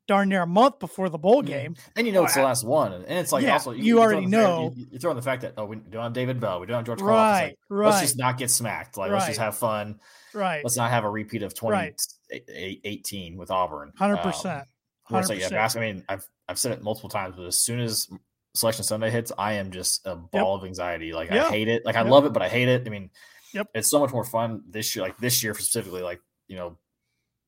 [0.07, 1.47] darn near a month before the bowl Mhm.
[1.47, 1.77] game.
[1.97, 4.25] And you know it's the last one, and it's like Yeah, also you throw already
[4.25, 4.73] in the fact- know.
[4.77, 6.77] you, you throw in the fact that oh we don't have David Bell, we don't
[6.77, 8.97] have George Karlaftis, Right, like, right, Let's just not get smacked.
[8.99, 9.99] Like let's just have fun.
[10.35, 10.63] right.
[10.63, 11.97] Let's not have a repeat of Right.
[12.31, 13.93] 2018 with Auburn.
[13.97, 14.69] Hundred Um, percent.
[15.05, 15.77] Hundred it's like, yeah, percent.
[15.77, 18.07] I mean, I've I've said it multiple times, but as soon as
[18.55, 21.13] Selection Sunday hits, I am just a ball of anxiety.
[21.13, 21.47] Like Yeah.
[21.47, 21.85] I hate it.
[21.85, 22.11] Like I Yep.
[22.11, 22.85] love it, but I hate it.
[22.87, 23.11] I mean,
[23.53, 23.69] Yep.
[23.75, 25.05] it's so much more fun this year.
[25.05, 26.77] Like this year specifically, like you know,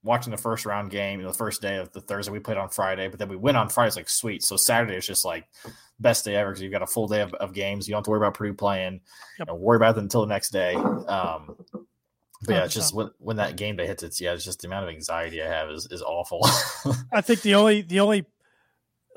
[0.02, 2.56] watching the first round game, you know, the first day of the Thursday we played
[2.58, 3.88] on Friday, but then we win on Friday.
[3.88, 4.42] It's like sweet.
[4.42, 5.46] So Saturday is just like
[6.00, 7.86] best day ever because you've got a full day of, of games.
[7.86, 8.94] You don't have to worry about Purdue playing.
[8.94, 9.00] Yep.
[9.38, 10.74] You know, worry about them until the next day.
[10.74, 11.56] Um,
[12.42, 14.68] but yeah, it's just when, when that game day hits, it's yeah, it's just the
[14.68, 16.40] amount of anxiety I have is is awful.
[17.12, 18.26] I think the only the only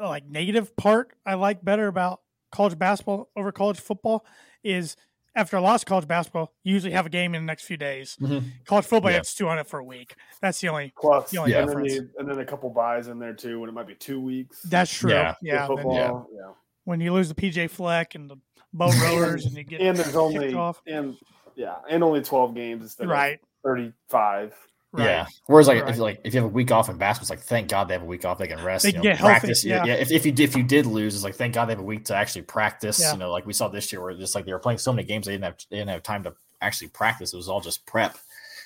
[0.08, 4.26] like negative part I like better about college basketball over college football
[4.64, 4.96] is
[5.36, 7.78] after a loss of college basketball, you usually have a game in the next few
[7.78, 8.18] days.
[8.20, 8.44] Mhm.
[8.66, 9.20] College football, you Yeah.
[9.20, 10.16] have to on it for a week.
[10.42, 10.92] That's the only.
[11.00, 12.14] Plus, The only and, then difference.
[12.18, 14.62] and then a couple buys in there too, when it might be two weeks.
[14.64, 15.12] That's true.
[15.12, 15.36] Yeah.
[15.42, 15.68] Yeah.
[15.68, 16.54] With then football, yeah.
[16.86, 18.38] when you lose the PJ Fleck and the
[18.74, 20.82] boat rowers and you get And there's only off.
[20.88, 21.16] and
[21.56, 24.56] yeah, and only twelve games instead right, of thirty-five.
[24.92, 25.04] Right.
[25.06, 25.26] Yeah.
[25.48, 25.90] Whereas like Right.
[25.92, 27.88] if you like if you have a week off in basketball, it's like thank God
[27.88, 28.38] they have a week off.
[28.38, 28.84] They can rest.
[28.84, 29.66] They you know, get healthy, practice.
[29.66, 29.84] yeah.
[29.86, 29.94] Yeah.
[29.96, 31.84] If, if you did, if you did lose, it's like thank God they have a
[31.84, 33.00] week to actually practice.
[33.00, 33.14] Yeah.
[33.14, 35.08] You know, like we saw this year where just like they were playing so many
[35.08, 37.34] games they didn't have they didn't have time to actually practice.
[37.34, 38.18] It was all just prep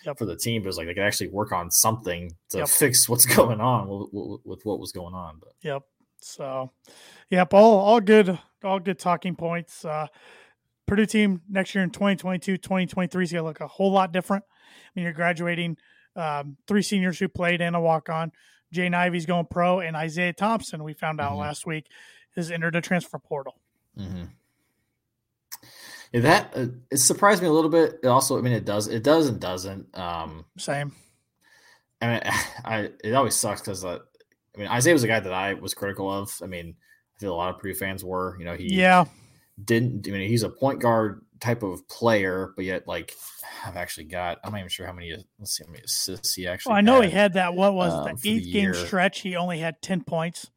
[0.06, 0.18] Yep.
[0.18, 0.62] for the team.
[0.62, 2.68] But it was like they could actually work on something to Yep.
[2.68, 5.38] fix what's going on with, with, with what was going on.
[5.40, 5.84] But Yep.
[6.22, 6.72] So,
[7.30, 9.84] yep, all all good, all good talking points.
[9.84, 10.08] Uh,
[10.86, 14.44] Purdue team next year in 2022, 2023 is going to look a whole lot different.
[14.46, 15.78] I mean, you're graduating
[16.16, 18.32] um, three seniors who played and a walk on.
[18.74, 21.40] Jaden Ivey's going pro, and Isaiah Thompson, we found out Mhm.
[21.40, 21.88] last week,
[22.36, 23.60] has entered a transfer portal.
[23.98, 24.30] Mhm.
[26.12, 28.00] Yeah, that uh, it surprised me a little bit.
[28.04, 29.98] It also, I mean, it does, it does and doesn't.
[29.98, 30.94] Um, Same.
[32.02, 32.22] I mean,
[32.66, 34.00] I it always sucks because uh,
[34.56, 36.38] I mean Isaiah was a guy that I was critical of.
[36.44, 36.76] I mean,
[37.16, 38.38] I feel a lot of Purdue fans were.
[38.40, 39.06] You know, he Yeah.
[39.64, 40.08] Didn't.
[40.08, 43.14] I mean, he's a point guard type of player, but yet like
[43.66, 44.40] I've actually got.
[44.44, 45.14] I'm not even sure how many.
[45.40, 46.72] Let's see how many assists he actually.
[46.72, 47.18] Well, I know he had.
[47.20, 47.54] had that.
[47.54, 48.74] What was um, the for the eighth game year.
[48.74, 49.22] stretch?
[49.22, 50.50] He only had 10 points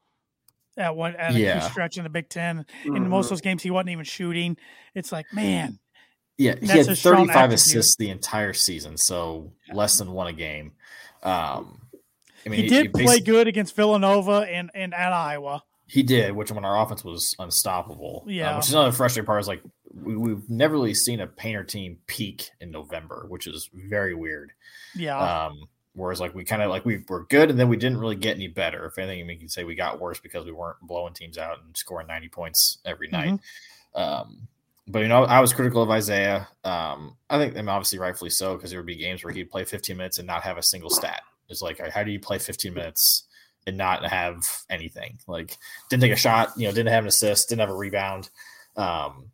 [0.76, 1.70] at one at a key Yeah.
[1.70, 2.66] stretch in the Big 10.
[2.84, 3.08] In Mhm.
[3.08, 4.56] most of those games, he wasn't even shooting.
[4.94, 5.78] It's like, man,
[6.38, 10.72] Yeah, he had 35 assists the entire season, so less than one a game.
[11.22, 11.88] Um,
[12.44, 15.64] I mean, he did play good against Villanova and, and at Iowa.
[15.86, 18.24] He did, which when our offense was unstoppable.
[18.26, 18.56] Uh, Yeah.
[18.56, 19.62] which is another frustrating part is like
[19.94, 24.52] we, we've never really seen a painter team peak in November, which is very weird.
[24.94, 25.16] Yeah.
[25.18, 28.16] Um, whereas like we kind of like we were good and then we didn't really
[28.16, 28.84] get any better.
[28.86, 31.76] If anything, we can say we got worse because we weren't blowing teams out and
[31.76, 33.34] scoring 90 points every night.
[33.34, 34.00] Mm-hmm.
[34.00, 34.48] Um,
[34.88, 36.48] but you know, I was critical of Isaiah.
[36.64, 39.50] Um, I think, I mean, obviously, rightfully so, because there would be games where he'd
[39.50, 41.22] play 15 minutes and not have a single stat.
[41.48, 43.24] It's like, how do you play 15 minutes
[43.66, 45.18] and not have anything?
[45.26, 45.56] Like,
[45.90, 48.30] didn't take a shot, you know, didn't have an assist, didn't have a rebound.
[48.76, 49.30] Um,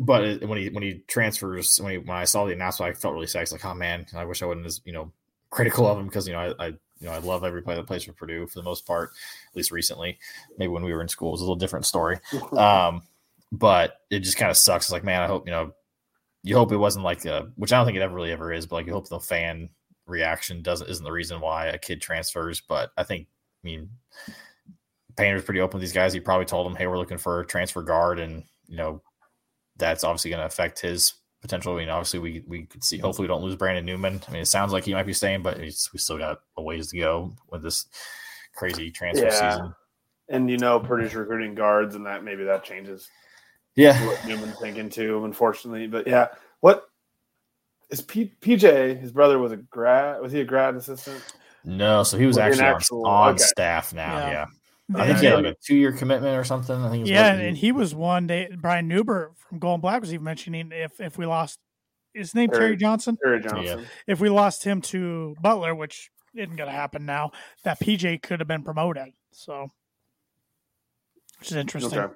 [0.00, 2.98] but it, when he when he transfers, when he, when I saw the announcement, I
[2.98, 3.42] felt really sad.
[3.42, 5.12] It's like, oh man, I wish I wasn't as you know
[5.50, 7.86] critical of him because you know I, I you know I love every player that
[7.86, 9.10] plays for Purdue for the most part,
[9.50, 10.18] at least recently.
[10.58, 12.18] Maybe when we were in school, it was a little different story.
[12.52, 13.02] Um,
[13.52, 14.86] but it just kind of sucks.
[14.86, 15.72] It's like, man, I hope you know,
[16.42, 18.66] you hope it wasn't like a, which I don't think it ever really ever is,
[18.66, 19.70] but like you hope the fan
[20.06, 22.60] reaction doesn't isn't the reason why a kid transfers.
[22.60, 23.28] But I think,
[23.64, 23.90] mean,
[25.16, 26.12] Painter's pretty open with these guys.
[26.12, 29.02] He probably told them, hey, we're looking for a transfer guard, and you know,
[29.76, 31.74] that's obviously going to affect his potential.
[31.74, 32.98] I mean, obviously, we we could see.
[32.98, 34.22] Hopefully, we don't lose Brandon Newman.
[34.28, 36.62] I mean, it sounds like he might be staying, but it's, we still got a
[36.62, 37.86] ways to go with this
[38.54, 39.50] crazy transfer Yeah.
[39.50, 39.74] season.
[40.28, 43.08] And you know, Purdue's recruiting guards, and that maybe that changes
[43.76, 45.86] Yeah, what Newman's thinking too, unfortunately.
[45.86, 46.28] But yeah,
[46.60, 46.88] what
[47.90, 48.98] is P- PJ?
[48.98, 50.22] His brother was a grad.
[50.22, 51.22] Was he a grad assistant?
[51.64, 52.02] No.
[52.02, 53.42] So he was Well, actually on- actual- on, okay.
[53.44, 54.16] staff now.
[54.18, 54.30] Yeah.
[54.30, 54.46] Yeah,
[54.88, 56.76] And- I think he had like a two year commitment or something.
[56.76, 57.06] I think.
[57.06, 58.48] Yeah, and, to and be- he was one day.
[58.58, 61.58] Brian Neubert from Gold and Black was even mentioning if if we lost
[62.12, 63.16] his name Terry- Terry Johnson.
[63.22, 63.86] Terry Johnson.
[64.06, 67.30] If we lost him to Butler, which isn't going to happen now,
[67.64, 69.08] that PJ could have been promoted.
[69.32, 69.68] So,
[71.38, 71.98] which is interesting.
[71.98, 72.12] Okay.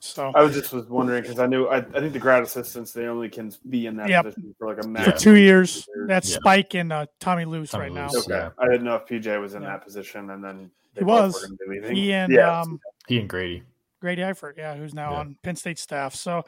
[0.00, 2.92] So I was just was wondering because I knew I, I think the grad assistants
[2.92, 4.24] they only can be in that Yep.
[4.26, 5.20] position for like a for max.
[5.22, 6.36] two years, that's Yeah.
[6.36, 8.06] Spike and uh, Tommy Luce Tommy right now.
[8.06, 8.50] Okay, Yeah.
[8.58, 9.70] I didn't know if PJ was in Yeah.
[9.70, 11.34] that position, and then He was.
[11.34, 11.96] were gonna be leaving.
[11.96, 13.64] He and yeah, um, he and Grady.
[14.00, 15.18] Grady Eifert, yeah, who's now Yeah.
[15.18, 16.14] on Penn State staff.
[16.14, 16.44] So,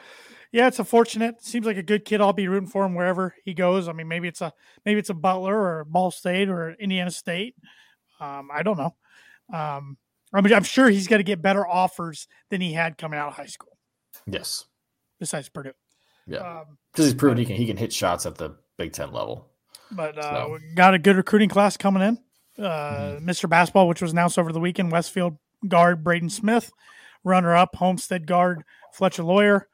[0.53, 1.43] yeah, it's unfortunate.
[1.43, 2.21] Seems like a good kid.
[2.21, 3.89] I'll be rooting for him wherever he goes.
[3.89, 4.53] I mean, maybe it's a
[4.87, 7.57] maybe it's a Butler or Ball State or Indiana State.
[8.21, 8.95] Um, I don't know.
[9.53, 9.97] Um,
[10.33, 13.29] I mean, I'm sure he's going to get better offers than he had coming out
[13.29, 13.77] of high school.
[14.27, 14.65] Yes.
[15.19, 15.73] Besides Purdue,
[16.27, 16.39] Yeah.
[16.61, 19.51] um, Because he's proven he can he can hit shots at the Big Ten level.
[19.91, 22.19] but uh, So- we got a good recruiting class coming in.
[22.65, 23.29] Uh, Mm-hmm.
[23.29, 23.49] Mr.
[23.49, 25.37] Basketball, which was announced over the weekend, Westfield
[25.69, 26.71] guard Braden Smith,
[27.25, 28.63] runner up Homestead guard
[28.93, 29.69] Fletcher Loyer,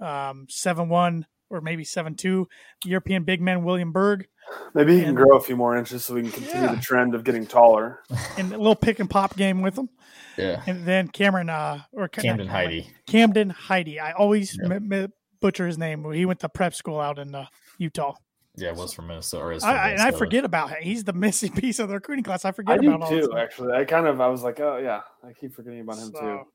[0.00, 2.48] um, seven one or maybe seven two
[2.84, 4.26] European big man William Berg,
[4.74, 6.74] Maybe he can And- grow a few more inches so we can continue Yeah.
[6.74, 8.00] the trend of getting taller.
[8.38, 9.88] and a little pick and pop game with him.
[10.36, 10.62] Yeah.
[10.66, 12.86] And then Cameron uh, or Ca- not Camden Cameron, Heide.
[13.06, 13.98] Camden Heide.
[13.98, 14.74] I always Yeah.
[14.74, 16.10] m- m- butcher his name.
[16.12, 17.46] He went to prep school out in uh,
[17.78, 18.14] Utah.
[18.56, 19.44] Yeah, was from Minnesota.
[19.44, 20.78] Or is I, from I, and I forget about him.
[20.82, 22.44] He's the missing piece of the recruiting class.
[22.44, 23.38] I I forget do about all too, time.
[23.38, 23.72] actually.
[23.74, 26.18] I kind of I was like, oh yeah, I keep forgetting about him too.
[26.18, 26.46] So,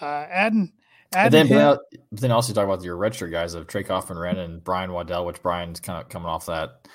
[0.00, 0.72] uh, adding,
[1.14, 1.76] And then, but then,
[2.12, 5.24] but then also talk about your redshirt guys of Trey Kaufman Renn and Brian Waddell,
[5.26, 6.86] which Brian's kind of coming off that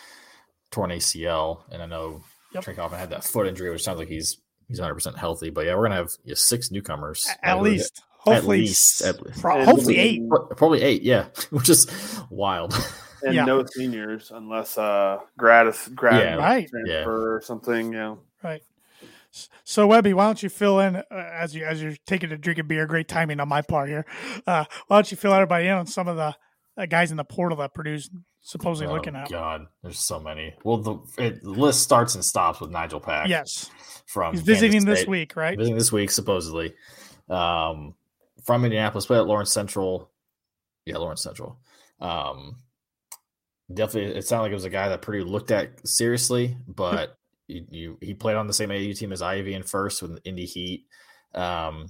[0.72, 2.64] torn ACL, and I know Yep.
[2.66, 5.50] Trey Kaufman had that foot injury, which sounds like he's he's 100 percent healthy.
[5.50, 9.34] But yeah, we're gonna have yeah, six newcomers at Uh, least, hopefully, least, s- at-
[9.40, 10.22] pro- hopefully eight.
[10.58, 11.02] probably eight.
[11.04, 11.88] Yeah, which is
[12.30, 12.74] wild.
[13.24, 13.46] And Yeah.
[13.46, 16.36] no seniors unless uh gratis grad Yeah.
[16.36, 16.68] Right.
[16.68, 17.94] transfer or something.
[17.94, 18.16] Yeah.
[18.44, 18.64] Right.
[19.64, 22.60] So Webby, why don't you fill in uh, as you as you're taking a drink
[22.60, 22.86] of beer?
[22.86, 24.06] Great timing on my part here.
[24.46, 26.36] Uh, why don't you fill everybody in on some of the
[26.78, 28.10] uh, guys in the portal that Purdue's
[28.42, 29.30] supposedly oh, looking at?
[29.30, 30.54] God, there's so many.
[30.64, 33.28] Well, the, it, the list starts and stops with Nigel Pack.
[33.28, 33.70] Yes,
[34.06, 35.58] from he's visiting this week, right?
[35.58, 36.74] visiting this week supposedly
[37.32, 37.96] um
[38.44, 40.12] from indianapolis played at lawrence central
[40.86, 41.60] yeah lawrence central
[42.02, 42.58] um
[43.74, 47.66] definitely it sounded like it was a guy that Purdue looked at seriously but you,
[47.70, 50.88] you he played on the same AU team as Ivey in first with indy heat
[51.34, 51.88] um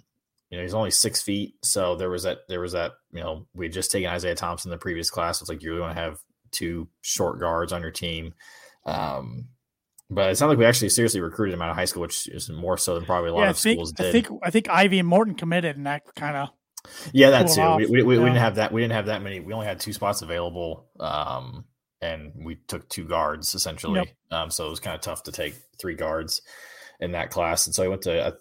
[0.51, 3.47] you know he's only six feet so there was that there was that you know
[3.55, 5.95] we had just taken isaiah thompson in the previous class it's like you really want
[5.95, 6.19] to have
[6.51, 8.33] two short guards on your team
[8.85, 9.47] um
[10.13, 12.49] but it sounds like we actually seriously recruited him out of high school, which is
[12.49, 14.99] more so than probably a lot Yeah, of think schools I think I think Ivey
[14.99, 16.49] and Morton committed, and that kind of
[17.13, 17.91] yeah, that cooled too.
[17.93, 18.23] We, we, we Yeah.
[18.25, 18.73] didn't have that.
[18.73, 19.39] We didn't have that many.
[19.39, 21.63] We only had two spots available, um,
[22.01, 23.99] and we took two guards essentially.
[23.99, 24.07] Yep.
[24.31, 26.41] Um, so it was kind of tough to take three guards
[26.99, 27.65] in that class.
[27.65, 28.35] And so I went to.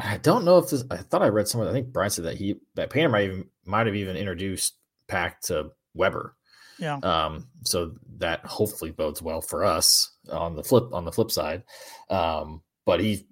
[0.00, 0.84] I, don't know if this.
[0.90, 1.68] I thought I read somewhere.
[1.68, 4.74] I think Brian said that he that Painter might even might have even introduced
[5.08, 6.36] Pack to Weber.
[6.78, 6.96] yeah.
[7.02, 11.62] Um, so that hopefully bodes well for us on the flip on the flip side.
[12.08, 13.26] Um, but he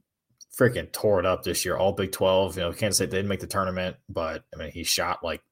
[0.59, 2.57] freaking tore it up this year, all Big Twelve.
[2.57, 5.43] You know, Kansas State didn't make the tournament, but I mean, he shot like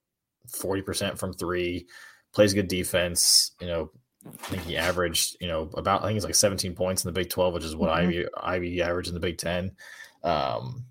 [0.53, 1.87] forty percent from three,
[2.35, 3.53] plays good defense.
[3.61, 3.91] You know,
[4.27, 7.19] I think he averaged you know about I think he's like seventeen points in the
[7.19, 7.95] Big Twelve, which is what Mhm.
[7.95, 9.73] Ivey Ivey averaged in the Big Ten.
[10.25, 10.85] Um,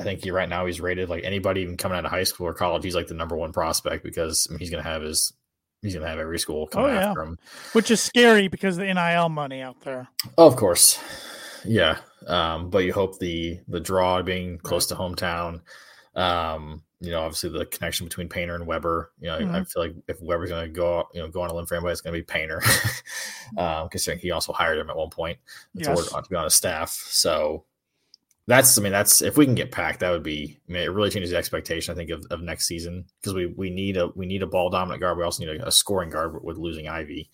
[0.00, 2.46] I think he right now he's rated like anybody even coming out of high school
[2.46, 2.82] or college.
[2.82, 5.32] He's like the number one prospect because I mean, he's going to have his
[5.82, 7.08] he's going to have every school coming Oh, yeah.
[7.10, 7.38] after him.
[7.72, 10.08] Which is scary because of the NIL money out there.
[10.38, 10.98] Oh, of course,
[11.64, 11.98] yeah.
[12.26, 15.60] Um, but you hope the the draw being close to hometown.
[16.14, 19.10] Um, you know, obviously the connection between Painter and Weber.
[19.20, 21.48] You know, I- I feel like if Weber's going to go, you know, go on
[21.50, 22.60] a limb for anybody, it's going to be Painter.
[23.58, 25.38] um, considering he also hired him at one point
[25.78, 25.96] to, Yes.
[26.12, 26.90] work, to be on his staff.
[26.90, 27.64] So
[28.50, 30.58] that's, I mean, that's if we can get packed, that would be.
[30.68, 31.92] I mean, it really changes the expectation.
[31.92, 34.68] I think of, of next season because we we need a we need a ball
[34.70, 35.16] dominant guard.
[35.16, 37.30] We also need a, a scoring guard with losing Ivey.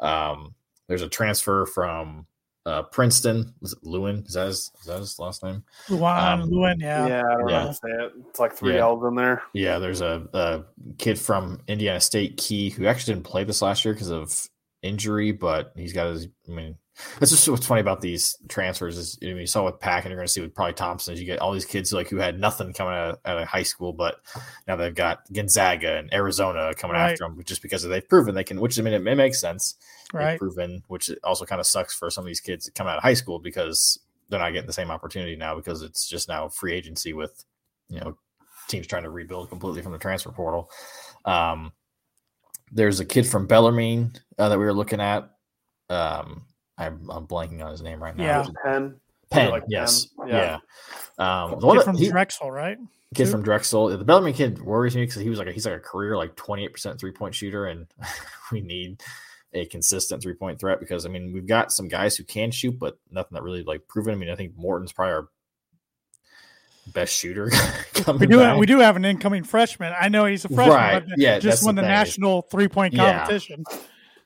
[0.00, 0.54] Um,
[0.86, 2.26] there's a transfer from
[2.66, 3.54] uh, Princeton.
[3.60, 4.24] Was it Lewin?
[4.26, 5.64] Is that his, is that his last name?
[5.88, 7.22] Luan, Um, Luan, Yeah, yeah.
[7.26, 7.60] I don't know Yeah.
[7.60, 8.12] how to say it.
[8.28, 8.80] It's like three Yeah.
[8.80, 9.42] L's in there.
[9.54, 10.64] Yeah, there's a, a
[10.98, 14.48] kid from Indiana State, Key, who actually didn't play this last year because of
[14.82, 16.28] injury, but he's got his.
[16.48, 16.76] I mean,
[17.20, 20.10] that's just what's funny about these transfers is I mean, you saw with Pack, and
[20.10, 21.14] you're going to see with probably Thompson.
[21.14, 23.48] Is you get all these kids like who had nothing coming out of, out of
[23.48, 24.20] high school, but
[24.66, 27.12] now they've got Gonzaga and Arizona coming Right.
[27.12, 28.60] after them just because they've proven they can.
[28.60, 29.74] Which I mean, it, it makes sense.
[30.12, 30.38] They've Right.
[30.38, 33.02] proven, which also kind of sucks for some of these kids that come out of
[33.02, 36.74] high school because they're not getting the same opportunity now because it's just now free
[36.74, 37.44] agency with
[37.88, 38.16] you know
[38.68, 40.70] teams trying to rebuild completely from the transfer portal.
[41.24, 41.72] Um,
[42.72, 45.30] there's a kid from Bellarmine uh, that we were looking at.
[45.90, 46.44] Um,
[46.76, 48.24] I'm, I'm blanking on his name right now.
[48.24, 48.46] Yeah.
[48.64, 49.00] Penn.
[49.30, 50.28] Penn, like yes, Penn?
[50.28, 50.58] yeah.
[51.18, 51.42] Yeah.
[51.44, 52.78] Um, the one that- from he- Drexel, right?
[53.14, 53.30] kid too?
[53.30, 53.88] from Drexel.
[53.88, 56.36] The Bellarmine kid worries me because he was like a, he's like a career like
[56.36, 57.86] 28 percent three point shooter, and
[58.52, 59.02] we need
[59.54, 62.78] a consistent three point threat because I mean we've got some guys who can shoot,
[62.78, 64.12] but nothing that really like proven.
[64.12, 65.28] I mean I think Morton's probably our
[66.92, 67.50] best shooter.
[67.94, 68.58] coming We do back.
[68.58, 69.92] we do have an incoming freshman.
[69.98, 71.04] I know he's a freshman, Right.
[71.08, 71.92] but Yeah, just won the the thing.
[71.94, 73.64] national three point competition.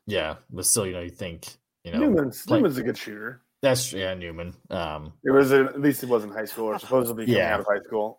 [0.06, 1.46] yeah, but still you know you think
[1.84, 3.42] you know Newman's, play- Newman's a good shooter.
[3.60, 4.54] that's yeah Newman.
[4.70, 7.54] Um, It was at least it was in high school or supposedly to coming Yeah.
[7.54, 8.18] out of high school.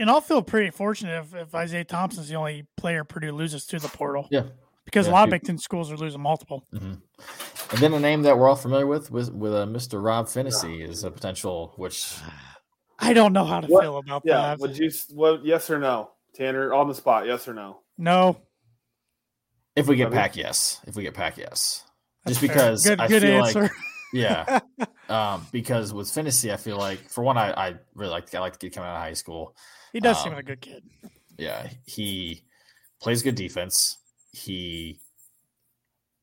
[0.00, 3.80] And I'll feel pretty fortunate if, if Isaiah Thompson's the only player Purdue loses to
[3.80, 4.28] the portal.
[4.30, 4.44] Yeah.
[4.84, 6.64] Because Yeah, a lot of he- Big Ten schools are losing multiple.
[6.72, 7.00] And
[7.80, 10.02] then a name that we're all familiar with with with uh, Mr.
[10.02, 10.50] Rob Finney
[10.82, 12.14] is a potential, which
[12.98, 14.40] I don't know how to What- feel about Yeah.
[14.42, 14.58] that.
[14.60, 14.90] Would you?
[15.10, 15.44] What?
[15.44, 16.72] Yes or no, Tanner?
[16.74, 17.26] On the spot.
[17.26, 17.80] Yes or no?
[17.96, 18.40] No.
[19.76, 20.80] if we get Pack, yes.
[20.86, 21.84] If we get Pack, yes.
[22.24, 22.48] that's Just fair.
[22.48, 23.62] because good, I good feel answer.
[23.62, 23.70] like
[24.12, 24.58] yeah,
[25.08, 28.54] um, because with Finney, I feel like for one, I, I really like I like
[28.54, 29.54] the kid coming out of high school.
[29.92, 30.82] he does seem um, like a good kid.
[31.36, 32.42] Yeah, he
[33.00, 33.98] plays good defense.
[34.32, 34.98] He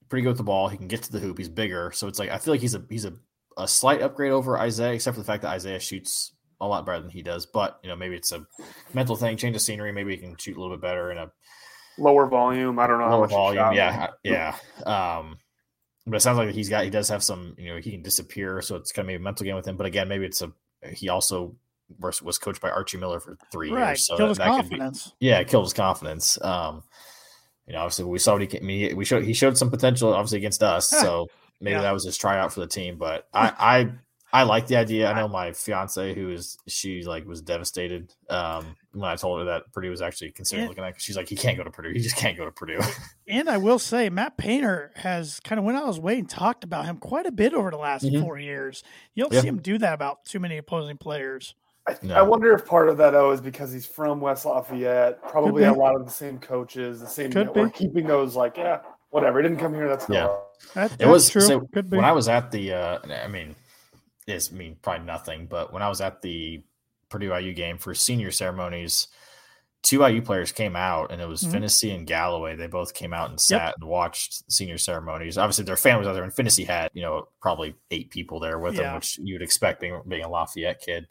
[0.10, 0.68] pretty good with the ball.
[0.68, 1.38] He can get to the hoop.
[1.38, 3.14] He's bigger, so it's like I feel like he's a he's a,
[3.58, 6.34] a slight upgrade over Isaiah, except for the fact that Isaiah shoots
[6.66, 7.46] a lot better than he does.
[7.46, 8.46] But you know, maybe it's a
[8.94, 9.92] mental thing, change of scenery.
[9.92, 11.32] Maybe he can shoot a little bit better in a
[11.98, 12.78] Lower volume.
[12.78, 13.64] I don't know how lower much volume.
[13.64, 13.76] shot.
[13.76, 14.56] Yeah, yeah.
[14.86, 15.38] Um,
[16.06, 17.56] but it sounds like he's got he does have some.
[17.58, 19.78] You know, he can disappear, so it's kind of maybe a mental game with him.
[19.78, 20.52] But again, maybe it's a
[20.92, 21.56] he also
[22.00, 23.90] was, was coached by Archie Miller for three Right.
[23.92, 26.38] years, so Killed that, his that could be yeah, it killed his confidence.
[26.44, 26.84] Um,
[27.66, 29.72] you know, obviously we saw what he can, I mean, we showed he showed some
[29.72, 31.02] potential obviously against us, Huh.
[31.02, 31.28] so
[31.62, 31.82] maybe Yeah.
[31.84, 32.98] that was his tryout for the team.
[32.98, 33.90] But I
[34.36, 35.10] I I like the idea.
[35.10, 39.46] I know my fiance who is she like was devastated um, when I told her
[39.46, 40.70] that Purdue was actually considering Yeah.
[40.70, 40.94] looking at.
[40.94, 41.92] 'cause She's like, he can't go to Purdue.
[41.92, 42.80] He just can't go to Purdue.
[43.28, 46.30] And I will say, Matt Painter has kind of went out of his way and
[46.30, 48.22] talked about him quite a bit over the last Mhm.
[48.22, 48.84] four years.
[49.16, 49.42] You don't Yeah.
[49.42, 51.56] see him do that about too many opposing players.
[51.88, 52.16] I, No.
[52.16, 55.22] I wonder if part of that though is because he's from West Lafayette.
[55.30, 57.32] Probably a lot of the same coaches, the same.
[57.32, 57.72] Could we're be.
[57.72, 58.80] keeping those like yeah,
[59.12, 59.40] whatever.
[59.42, 59.88] He didn't come here.
[59.88, 60.36] That's Yeah.
[60.74, 61.42] That, It was true.
[61.42, 61.98] so Could be.
[61.98, 63.56] when I was at the uh I mean
[64.28, 66.64] it's I mean probably nothing, but when I was at the
[67.10, 69.08] Purdue IU game for senior ceremonies,
[69.84, 71.52] two IU players came out and it was Mhm.
[71.80, 72.56] Finney and Galloway.
[72.56, 75.38] They both came out and sat and watched senior ceremonies.
[75.38, 78.76] Obviously their families out there and Finney had, you know, probably eight people there with
[78.76, 78.90] Yeah.
[78.90, 81.08] him, which you would expect being being a Lafayette kid.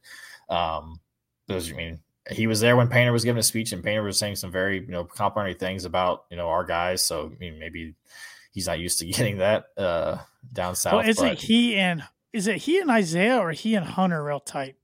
[0.49, 1.01] Um
[1.47, 2.01] those I mean
[2.31, 4.81] he was there when Painter was giving a speech, and Painter was saying some very
[4.81, 7.05] you know complimentary things about you know our guys.
[7.05, 7.95] So I mean, maybe
[8.51, 10.19] he's not used to getting that uh,
[10.53, 10.95] down south.
[10.95, 12.03] well, is but- it he and
[12.35, 14.77] is it he and Isaiah or he and Hunter real tight?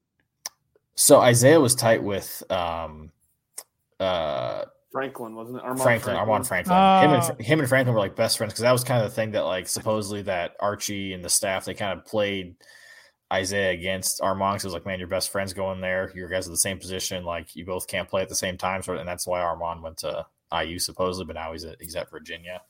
[0.94, 3.10] so Isaiah was tight with um,
[3.98, 5.64] uh, Franklin wasn't it?
[5.64, 6.76] Armaan Franklin, Armaan Franklin.
[6.76, 7.00] Oh.
[7.00, 9.14] him and him and Franklin were like best friends because that was kind of the
[9.14, 12.56] thing that like supposedly that Archie and the staff they kind of played
[13.32, 14.52] Isaiah against Armaan.
[14.54, 16.10] 'cause it was like, man, your best friends going there.
[16.14, 17.24] You guys are the same position.
[17.24, 18.82] Like you both can't play at the same time.
[18.82, 22.10] So and that's why Armaan went to IU supposedly, but now he's at he's at
[22.10, 22.60] Virginia.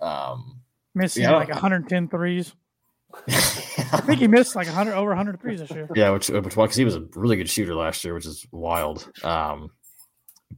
[0.00, 0.60] Um,
[0.94, 1.32] Missing Yeah.
[1.36, 2.54] like 110 threes.
[3.28, 5.88] I think he missed like 100 over 100 threes this year.
[5.94, 9.08] Yeah, which which because he was a really good shooter last year, which is wild.
[9.24, 9.70] Um,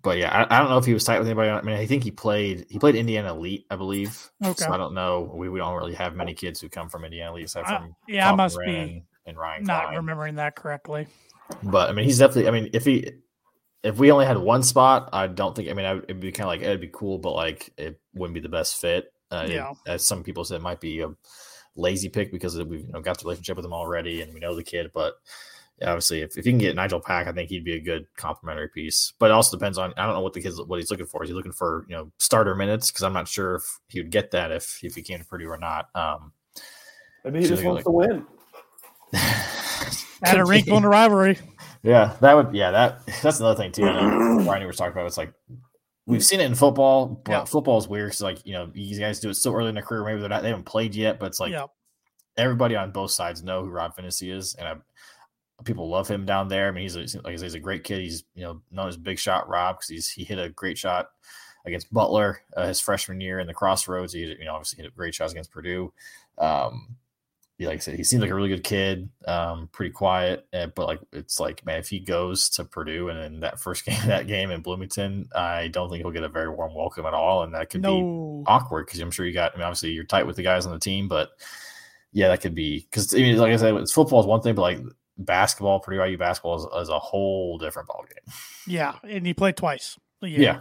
[0.02, 1.48] but yeah, I, I don't know if he was tight with anybody.
[1.48, 4.30] I mean, I think he played he played Indiana Elite, I believe.
[4.44, 4.64] Okay.
[4.64, 5.32] So I don't know.
[5.34, 7.96] We, we don't really have many kids who come from Indiana Elite aside I- from
[8.08, 9.96] yeah, I must Wren be and, Ryan Not Cline.
[9.96, 11.06] remembering that correctly.
[11.62, 12.48] But I mean, he's definitely.
[12.48, 13.10] I mean, if he
[13.82, 15.68] if we only had one spot, I don't think.
[15.70, 18.34] I mean, I, it'd be kind of like it'd be cool, but like it wouldn't
[18.34, 19.12] be the best fit.
[19.30, 19.72] Uh, it- Yeah.
[19.86, 21.08] as some people said, it might be a
[21.76, 24.54] lazy pick because we've you know, got the relationship with him already and we know
[24.54, 24.90] the kid.
[24.92, 25.14] But
[25.82, 28.68] obviously, if, if you can get Nijel Pack, I think he'd be a good complimentary
[28.68, 29.12] piece.
[29.18, 31.22] But it also depends on I don't know what the kid's what he's looking for.
[31.22, 32.90] Is he looking for you know starter minutes?
[32.90, 35.48] Because I'm not sure if he would get that if if he came to Purdue
[35.48, 35.88] or not.
[35.94, 36.32] Um,
[37.24, 38.26] Maybe he just wants like- to win.
[40.22, 41.38] Add a wrinkle in the rivalry.
[41.82, 42.54] Yeah, that would.
[42.54, 43.84] Yeah, that that's another thing too.
[43.84, 45.06] I know Ryan was talking about.
[45.06, 45.32] It's like
[46.06, 47.44] we've seen it in football, but Yeah.
[47.44, 48.08] football is weird.
[48.08, 50.04] Because like you know, these guys do it so early in their career.
[50.04, 50.42] Maybe they're not.
[50.42, 51.66] They haven't played yet, but it's like yeah.
[52.36, 54.76] everybody on both sides know who Rob Finney is, and I,
[55.64, 56.68] people love him down there.
[56.68, 58.00] I mean, he's a, like I say, he's a great kid.
[58.00, 61.10] He's you know known as Big Shot Rob because he's he hit a great shot
[61.66, 64.12] against Butler uh, his freshman year in the Crossroads.
[64.12, 65.92] He you know obviously hit a great shots against Purdue.
[66.38, 66.96] Um,
[67.58, 70.46] like I said, he seems like a really good kid, um, pretty quiet.
[70.52, 73.84] uh, but like it's like, man, if he goes to Purdue and in that first
[73.86, 77.14] game, that game in Bloomington, I don't think he'll get a very warm welcome at
[77.14, 77.88] all, and that could be
[78.46, 79.54] awkward because I'm sure you got.
[79.54, 81.30] I mean, obviously you're tight with the guys on the team, but
[82.12, 84.54] yeah, that could be because I mean, like I said, it's football is one thing,
[84.54, 84.80] but like
[85.18, 88.34] basketball, Purdue IU basketball is, is a whole different ball game.
[88.66, 88.94] Yeah.
[89.02, 89.98] And he played twice.
[90.22, 90.60] Yeah,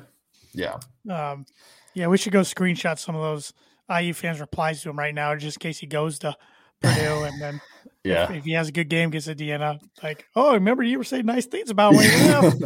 [0.54, 0.78] yeah,
[1.10, 1.46] Um,
[1.94, 3.54] yeah, we should go screenshot some of those
[3.90, 6.36] IU fans' replies to him right now, just in case he goes to
[6.82, 7.62] Purdue and then
[8.04, 8.32] yeah.
[8.32, 9.80] if he has a good game, gets a Deanna.
[10.04, 12.62] Like, oh, remember you were saying nice things about when left.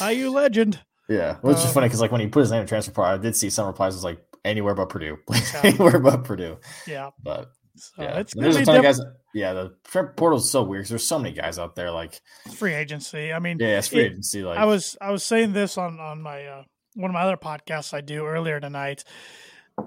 [0.00, 0.80] IU legend.
[1.08, 2.92] Yeah, well, it's just Um, funny because like when he put his name in transfer
[2.92, 5.60] portal, I did see some replies was like anywhere but Purdue, Yeah.
[5.64, 6.58] anywhere but Purdue.
[6.86, 7.10] Yeah.
[7.22, 9.00] But So yeah, it's there's a ton of guys.
[9.34, 10.86] Yeah, the transfer portal is so weird.
[10.86, 11.90] there's so many guys out there.
[11.90, 12.20] Like,
[12.54, 13.32] free agency.
[13.32, 14.42] I mean, yeah, it's free It- agency.
[14.42, 16.62] Like, I was I was saying this on on my uh,
[16.94, 19.04] one of my other podcasts I do earlier tonight.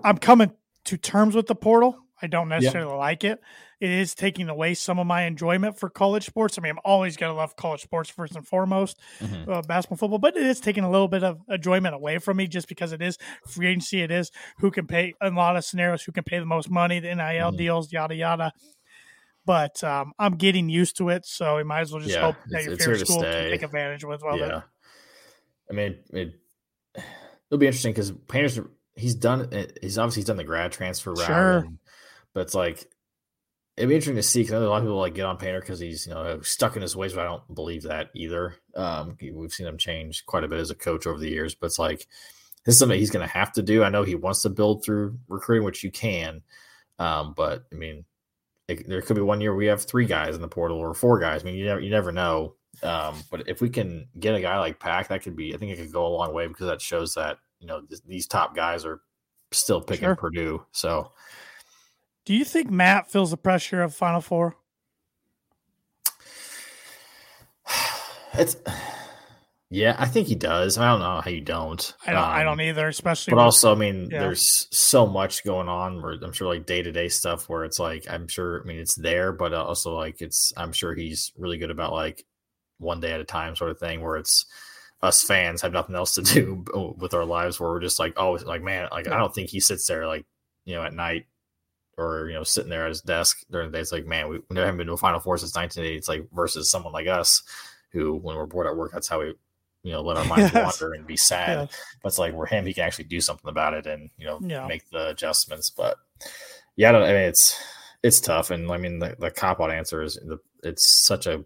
[0.04, 0.52] I'm coming
[0.86, 1.98] to terms with the portal.
[2.26, 3.40] I don't necessarily like it.
[3.80, 6.58] It is taking away some of my enjoyment for college sports.
[6.58, 9.48] I mean, I'm always going to love college sports first and foremost, Mhm.
[9.48, 12.48] uh, basketball, football, but it is taking a little bit of enjoyment away from me
[12.48, 13.18] just because it is
[13.48, 14.02] free agency.
[14.02, 16.70] It is who can pay in a lot of scenarios, who can pay the most
[16.70, 17.58] money, the NIL Mhm.
[17.58, 18.52] deals, yada, yada.
[19.46, 21.26] But um, I'm getting used to it.
[21.26, 24.04] So you might as well just Yeah, hope that your favorite school can take advantage
[24.04, 24.58] with of yeah.
[24.58, 24.64] it.
[25.70, 26.34] I mean, it,
[27.48, 28.60] it'll be interesting because Painter's
[28.96, 29.52] he's done.
[29.82, 31.58] He's obviously done the grad transfer route, Sure.
[31.60, 31.78] and-
[32.36, 32.86] but it's like
[33.78, 35.80] it'd be interesting to see because a lot of people like get on Painter because
[35.80, 38.56] he's you know stuck in his ways, but I don't believe that either.
[38.76, 41.66] Um, we've seen him change quite a bit as a coach over the years, but
[41.68, 42.06] it's like
[42.66, 43.84] this is something he's going to have to do.
[43.84, 46.44] I know he wants to build through recruiting, which you can,
[47.00, 48.06] um, but I mean.
[48.68, 51.20] It, there could be one year we have three guys in the portal or four
[51.20, 51.44] guys.
[51.44, 52.56] I mean, you never you never know.
[52.82, 55.54] Um, but if we can get a guy like Pack, that could be.
[55.54, 58.02] I think it could go a long way because that shows that you know th-
[58.08, 59.02] these top guys are
[59.52, 60.16] still picking Sure.
[60.16, 60.66] Purdue.
[60.72, 61.12] So
[62.26, 64.56] Do you think Matt feels the pressure of Final Four?
[68.34, 68.56] it's
[69.72, 70.78] yeah, I think he does.
[70.78, 71.94] I don't know how you don't.
[72.06, 72.22] I don't.
[72.22, 72.88] I Um, don't either.
[72.88, 74.20] Especially, But with- also, I mean, yeah.
[74.20, 77.80] there's so much going on where I'm sure like day to day stuff where it's
[77.80, 78.62] like I'm sure.
[78.62, 80.54] I mean, it's there, but also like it's.
[80.56, 82.26] I'm sure he's really good about like
[82.78, 84.46] one day at a time sort of thing where it's
[85.02, 86.64] us fans have nothing else to do
[86.98, 89.60] with our lives where we're just like oh like man like I don't think he
[89.60, 90.26] sits there like
[90.66, 91.26] you know at night
[91.98, 93.82] or you know sitting there at his desk during the day.
[93.82, 95.98] It's like man we, we haven't been to a Final Four since 1980.
[95.98, 97.42] It's like versus someone like us
[97.92, 99.34] who when we're bored at work that's how we
[99.84, 101.58] you know let our minds wander and be sad.
[101.60, 101.78] Yeah.
[102.02, 104.40] But it's like we're him, he can actually do something about it and you know
[104.42, 104.68] Yeah.
[104.68, 105.70] make the adjustments.
[105.70, 105.98] But
[106.76, 107.62] yeah, I, don't, I mean it's
[108.04, 111.44] it's tough, and I mean the, the cop out answer is the it's such a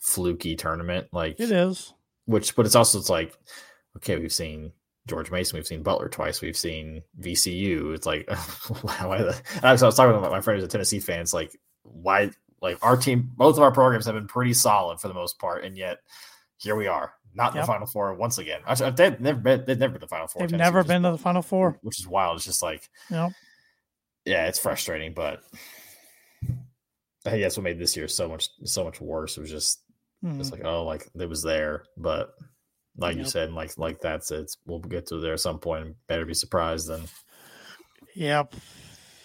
[0.00, 1.92] fluky tournament, like it is.
[2.26, 3.36] which, but it's also it's like
[3.96, 4.72] okay, we've seen
[5.06, 7.94] George Mason, we've seen Butler twice, we've seen VCU.
[7.94, 8.28] It's like
[8.82, 9.40] why the?
[9.62, 11.20] I was, I was talking about my friend who's a Tennessee fan.
[11.20, 12.30] It's like why
[12.60, 15.64] like our team, both of our programs have been pretty solid for the most part,
[15.64, 15.98] and yet
[16.58, 17.12] here we are.
[17.34, 17.64] Not in Yep.
[17.64, 18.60] the Final Four once again.
[18.66, 19.64] Actually, They've never been.
[19.66, 20.40] They've never been to the Final Four.
[20.40, 21.78] They've Tennessee, never is- been to the Final Four.
[21.82, 22.36] which is wild.
[22.36, 23.32] It's just like, Yep.
[24.24, 25.40] yeah, it's frustrating, but
[27.26, 29.36] I think that's what made this year so much so much worse.
[29.36, 29.82] It was just
[30.24, 30.40] Mhm.
[30.40, 32.30] it's like oh, like it was there, but
[32.98, 34.50] like you said, like like that's it.
[34.66, 35.84] we'll get to there at some point.
[35.84, 37.02] and Better be surprised than
[38.14, 38.54] Yep.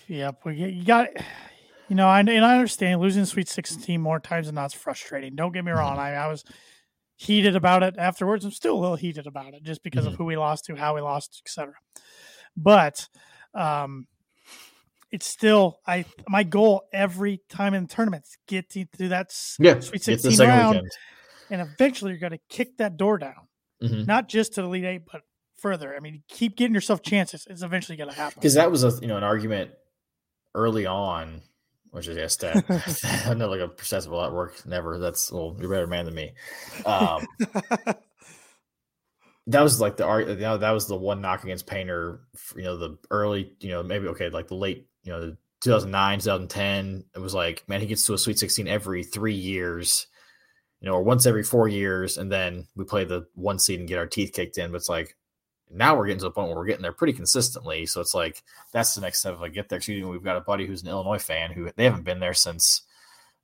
[0.08, 0.42] Yep.
[0.46, 1.08] We get, you got
[1.88, 5.36] you know, I and I understand losing Sweet 16 more times than not is frustrating.
[5.36, 5.98] Don't get me wrong.
[6.00, 6.44] I, I was
[7.16, 8.44] heated about it afterwards.
[8.46, 10.96] I'm still a little heated about it just because of who we lost to, how
[10.96, 11.74] we lost, etc.
[12.58, 13.08] But
[13.54, 14.08] um
[15.12, 20.04] it's still I my goal every time in tournaments get to, to that s- Sweet
[20.06, 20.92] get the 16 second round, weekend.
[21.50, 23.48] and eventually you're going to kick that door down,
[23.82, 24.06] Mhm.
[24.08, 25.22] not just to the Elite Eight, but
[25.58, 25.96] further.
[25.96, 27.46] I mean, keep getting yourself chances.
[27.50, 28.40] It's eventually going to happen.
[28.40, 29.72] because that was a you know an argument
[30.56, 31.42] early on,
[31.92, 32.64] which is yes, that
[33.28, 34.66] I'm not like a processable at work.
[34.66, 34.98] Never.
[35.00, 36.34] That's well, you're a better man than me.
[36.86, 37.26] Um,
[39.48, 40.28] that was like the art.
[40.28, 42.22] You know, that was the one knock against Painter.
[42.56, 43.54] You know, the early.
[43.60, 44.88] You know, maybe okay, like the late.
[45.04, 47.06] You know, the 2009, 2010.
[47.16, 50.08] It was like, man, he gets to a Sweet 16 every three years.
[50.82, 53.88] You know, or once every four years, and then we play the one seed and
[53.88, 54.72] get our teeth kicked in.
[54.72, 55.16] But it's like
[55.70, 57.86] now we're getting to the point where we're getting there pretty consistently.
[57.86, 59.36] So it's like that's the next step.
[59.36, 61.70] If I get there, excuse me, we've got a buddy who's an Illinois fan who
[61.76, 62.82] they haven't been there since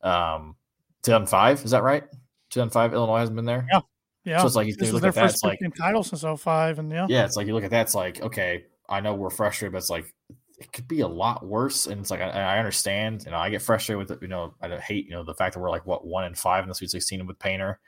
[0.01, 0.55] um
[1.03, 1.63] 2005.
[1.63, 2.03] Is that right?
[2.49, 3.67] 2005, Illinois hasn't been there.
[3.71, 3.81] Yeah.
[4.23, 4.39] Yeah.
[4.39, 6.79] So it's like you this look their at that, it's like title since 05.
[6.79, 7.07] And yeah.
[7.09, 9.79] yeah, it's like you look at that, it's like okay, I know we're frustrated, but
[9.79, 10.13] it's like
[10.58, 11.86] it could be a lot worse.
[11.88, 14.22] And it's like I, I understand, you know, I get frustrated with it.
[14.22, 16.64] You know, I hate you know the fact that we're like what one and five
[16.64, 17.80] in the Sweet 16 with Painter,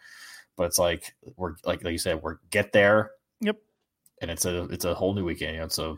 [0.56, 3.12] but it's like we're like like you said, we're get there,
[3.42, 3.58] Yep.
[4.22, 5.56] and it's a it's a whole new weekend.
[5.56, 5.98] You know, so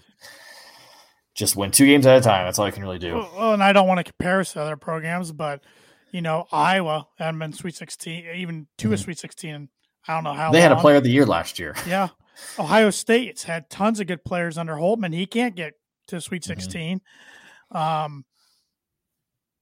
[1.33, 2.45] just win two games at a time.
[2.45, 3.15] That's all I can really do.
[3.15, 5.63] Well, and I don't want to compare us to other programs, but
[6.11, 8.99] you know, Iowa hadn't been Sweet 16, even to a Mhm.
[9.03, 9.55] Sweet 16.
[9.55, 9.69] in
[10.07, 11.73] I don't know how They had a player of the year last year.
[11.87, 12.09] Yeah.
[12.59, 15.13] Ohio State's had tons of good players under Holtmann.
[15.13, 15.73] He can't get
[16.11, 16.47] to Sweet Mhm.
[16.47, 17.01] 16.
[17.71, 18.25] Um,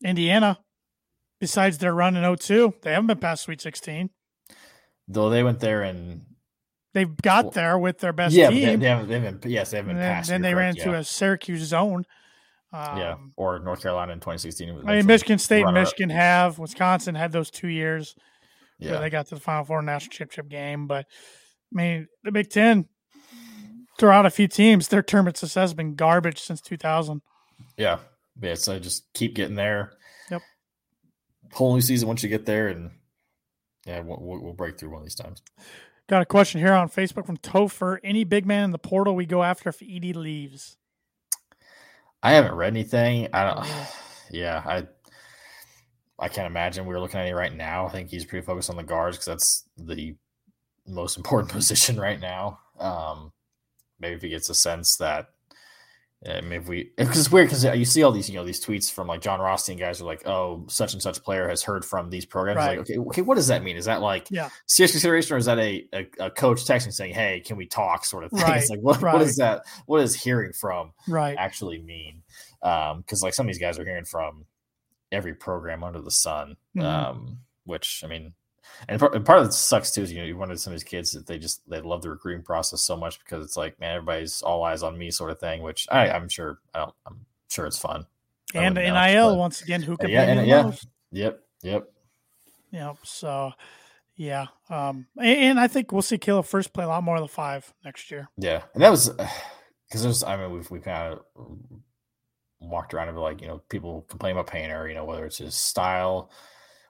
[0.04, 0.60] Indiana,
[1.40, 4.10] besides their run in 02, they haven't been past Sweet 16.
[5.08, 6.26] Though they went there and
[6.92, 8.80] They've got Well, there with their best yeah, but they, team.
[8.80, 10.30] they haven't, they haven't yes, they haven't and been then, past.
[10.30, 11.00] then you're they ran correct, into yeah.
[11.00, 12.04] a Syracuse zone.
[12.74, 14.70] Um, yeah, or North Carolina in 2016.
[14.88, 15.74] I mean, Michigan State and.
[15.76, 16.58] Michigan have.
[16.58, 18.16] Wisconsin had those two years
[18.80, 20.88] where Yeah, they got to the Final Four national championship game.
[20.88, 22.86] But I mean, the Big Ten
[24.00, 24.88] throw out a few teams.
[24.88, 27.22] Their tournament success has been garbage since 2000.
[27.78, 28.00] yeah,
[28.42, 28.56] yeah.
[28.56, 29.92] So just keep getting there.
[30.32, 30.42] Yep.
[31.54, 32.92] Whole new season once you get there, and
[33.86, 35.42] yeah, we'll, we'll break through one of these times.
[36.08, 38.00] Got a question here on Facebook from Topher.
[38.04, 40.78] Any big man in the portal we go after if Edey leaves?
[42.24, 43.28] I haven't read anything.
[43.34, 43.68] I don't.
[44.32, 44.88] Yeah, I.
[46.22, 47.86] I can't imagine we are looking at it right now.
[47.86, 50.16] I think he's pretty focused on the guards because that's the
[50.86, 52.60] most important position right now.
[52.78, 53.32] Um,
[54.00, 55.28] maybe if he gets a sense that
[56.44, 59.08] maybe we because it's weird because you see all these you know these tweets from
[59.08, 62.26] like Jon Rothstein guys are like, oh, such and such player has heard from these
[62.26, 62.58] programs.
[62.58, 62.78] Right.
[62.78, 63.78] Like, okay, okay, what does that mean?
[63.78, 64.50] Is that like Yeah.
[64.66, 68.04] serious consideration, or is that a, a, a coach texting saying, hey, can we talk,
[68.06, 68.42] sort of thing?
[68.42, 69.14] Right, It's like what, right.
[69.14, 69.64] what is that?
[69.86, 71.38] What does hearing from Right.
[71.38, 72.24] actually mean?
[72.62, 74.46] Because like some of these guys are hearing from
[75.12, 76.84] every program under the sun, Mhm.
[76.84, 78.34] um, which I mean,
[78.88, 80.80] and part, and part of it sucks too is you know you wonder some of
[80.80, 83.80] these kids that they just they love the recruiting process so much because it's like
[83.80, 86.94] man everybody's all eyes on me sort of thing, which I I'm sure I don't
[87.06, 88.06] I'm sure it's fun.
[88.56, 90.72] And NIL but- once again, who can yeah, and- the yeah.
[91.12, 91.90] Yep, yep.
[92.72, 92.98] Yep.
[93.04, 93.52] So,
[94.16, 94.46] yeah.
[94.70, 97.28] Um, and, and I think we'll see Caleb Furst play a lot more of the
[97.28, 98.30] five next year.
[98.38, 99.10] Yeah, and that was
[99.88, 100.24] because there's.
[100.24, 101.22] I mean, we've we kind of
[102.60, 105.38] walked around and be like, you know, people complain about Painter, you know, whether it's
[105.38, 106.30] his style,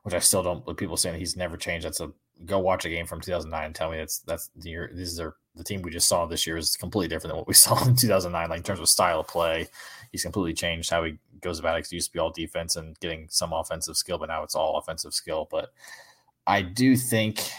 [0.04, 0.78] which I still don't.
[0.78, 1.86] People saying he's never changed.
[1.86, 2.12] That's a
[2.46, 4.88] go watch a game from 2009 and tell me that's that's the.
[4.94, 7.54] These are the team we just saw this year is completely different than what we
[7.66, 8.50] saw in 2009.
[8.50, 9.68] Like in terms of style of play,
[10.12, 11.82] he's completely changed how he goes about it.
[11.82, 14.56] 'cause It used to be all defense and getting some offensive skill, but now it's
[14.56, 15.48] all offensive skill.
[15.50, 15.70] But
[16.48, 17.52] I do think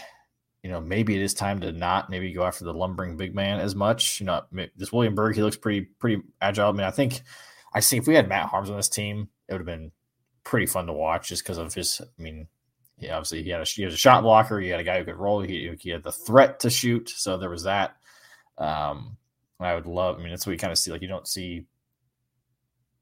[0.63, 3.59] you know, maybe it is time to not maybe go after the lumbering big man
[3.59, 4.19] as much.
[4.19, 4.43] You know,
[4.75, 6.69] this William Berg, he looks pretty pretty agile.
[6.69, 7.21] I mean, I think
[7.73, 9.91] I see if we had Matt Haarms on this team, it would have been
[10.43, 12.01] pretty fun to watch just because of his.
[12.01, 12.47] I mean,
[12.97, 14.59] yeah, obviously he had a he was a shot blocker.
[14.59, 15.41] He had a guy who could roll.
[15.41, 17.95] He, he had the threat to shoot, so there was that.
[18.57, 19.17] Um,
[19.59, 20.17] I would love.
[20.17, 20.91] I mean, that's what you kind of see.
[20.91, 21.65] Like you don't see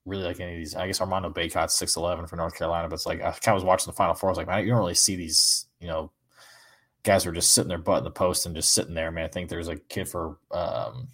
[0.05, 0.75] really like any of these.
[0.75, 3.55] I guess Armando Bacot's six eleven for North Carolina, but it's like I kind of
[3.55, 4.29] was watching the Final Four.
[4.29, 5.65] I was like, man, you don't really see these.
[5.79, 6.11] You know,
[7.03, 9.11] guys who are just sitting their butt in the post and just sitting there.
[9.11, 11.07] Man, I think there's a kid for um,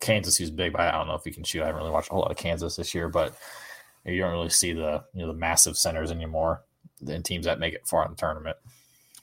[0.00, 1.62] Kansas who's big, but I don't know if he can shoot.
[1.62, 3.36] I haven't really watched a whole lot of Kansas this year, but
[4.14, 6.62] you don't really see the you know the massive centers anymore
[7.06, 8.56] in teams that make it far in the tournament.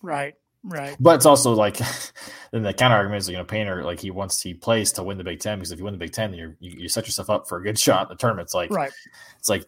[0.02, 0.36] Right.
[0.66, 0.96] Right.
[1.00, 1.78] But it's also like
[2.52, 5.18] then the counter argument is you know Painter like he wants he plays to win
[5.18, 7.30] the Big Ten because if you win the Big Ten you're, you you set yourself
[7.30, 8.46] up for a good shot in the tournament.
[8.48, 8.92] It's like Right.
[9.40, 9.66] it's like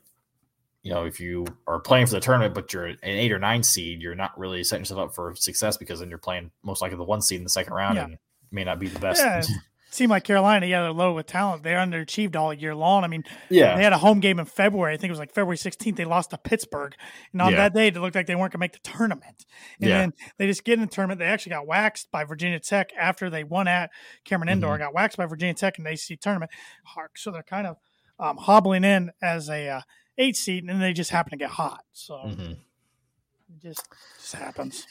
[0.84, 3.64] you know if you are playing for the tournament but you're an eight or nine
[3.64, 6.96] seed you're not really setting yourself up for success because then you're playing most likely
[6.98, 8.04] the one seed in the second round Yeah.
[8.06, 8.18] and
[8.52, 9.22] may not be the best.
[9.22, 9.42] Yeah.
[9.96, 11.64] Seemed like Carolina, yeah, they're low with talent.
[11.64, 13.06] They underachieved all year long.
[13.06, 13.78] I mean, yeah.
[13.78, 14.94] they had a home game in February.
[14.94, 15.96] I think it was like February 16th.
[15.96, 16.94] They lost to Pittsburgh.
[17.32, 17.58] And on Yeah.
[17.60, 19.46] that day, it looked like they weren't going to make the tournament.
[19.80, 19.98] And Yeah.
[20.00, 21.20] then they just get in the tournament.
[21.20, 23.90] They actually got waxed by Virginia Tech after they won at
[24.26, 24.54] Cameron Mm-hmm.
[24.56, 26.52] Indoor, got waxed by Virginia Tech in the ACC tournament.
[26.84, 27.18] Hark.
[27.18, 27.78] So they're kind of
[28.20, 29.82] um, hobbling in as a uh,
[30.18, 31.86] eight seed, and then they just happen to get hot.
[31.94, 32.52] So Mhm.
[32.52, 33.88] it just,
[34.20, 34.86] just happens.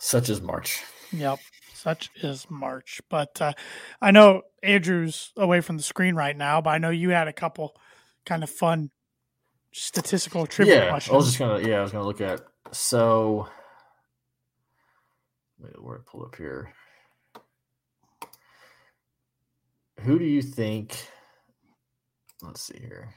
[0.00, 0.82] Such as March.
[1.12, 1.38] Yep.
[1.78, 3.00] Such is March.
[3.08, 3.52] But uh,
[4.00, 7.32] I know Andrew's away from the screen right now, but I know you had a
[7.32, 7.76] couple
[8.26, 8.90] kind of fun
[9.72, 11.14] statistical trivia yeah, questions.
[11.14, 12.40] I was just gonna yeah, I was gonna look at
[12.72, 13.48] so
[15.58, 16.72] wait, where I pulled up here.
[20.00, 20.96] Who do you think
[22.42, 23.14] let's see here.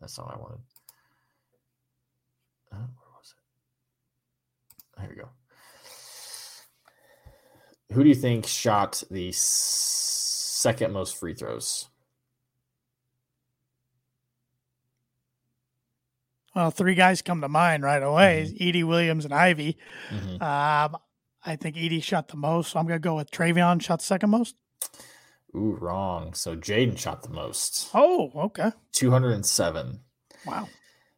[0.00, 0.60] That's not what I wanted.
[2.72, 3.34] Uh, where was
[4.96, 5.00] it?
[5.00, 5.28] Here we go.
[7.92, 11.88] Who do you think shot the second most free throws?
[16.54, 18.64] well, three guys come to mind right away Mm-hmm.
[18.64, 19.76] Edey Williams and Ivey.
[20.10, 20.42] Mhm.
[20.42, 20.96] Um,
[21.44, 24.30] I think Edey shot the most, so I'm going to go with Trevion shot second
[24.30, 24.56] most.
[25.54, 26.34] Ooh, wrong.
[26.34, 27.88] So Jaden shot the most.
[27.94, 28.72] Oh, okay.
[28.92, 30.00] 207.
[30.44, 30.68] Wow.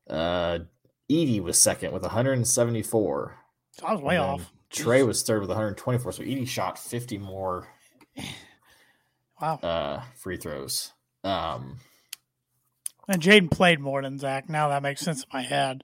[0.09, 0.59] Uh,
[1.11, 3.37] Edey was second with 174.
[3.73, 4.53] So I was way off.
[4.71, 6.13] Trey was third with 124.
[6.13, 7.69] So Edey shot 50 more
[9.41, 9.55] Wow.
[9.63, 10.93] uh, free throws.
[11.25, 11.79] Um,
[13.09, 14.49] And Jaden played more than Zach.
[14.49, 15.83] Now that makes sense in my head.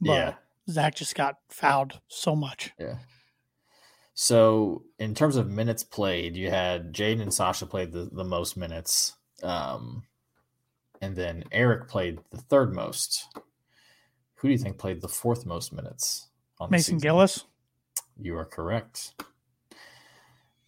[0.00, 0.34] But yeah,
[0.70, 2.72] Zach just got fouled so much.
[2.78, 2.98] yeah.
[4.14, 8.56] So in terms of minutes played, you had Jaden and Sasha played the, the most
[8.56, 9.14] minutes.
[9.42, 10.02] Um,
[11.00, 13.24] and then Eric played the third most.
[14.36, 16.28] Who do you think played the fourth most minutes?
[16.58, 16.98] On Mason?
[16.98, 17.44] Gillis.
[18.20, 19.14] You are correct.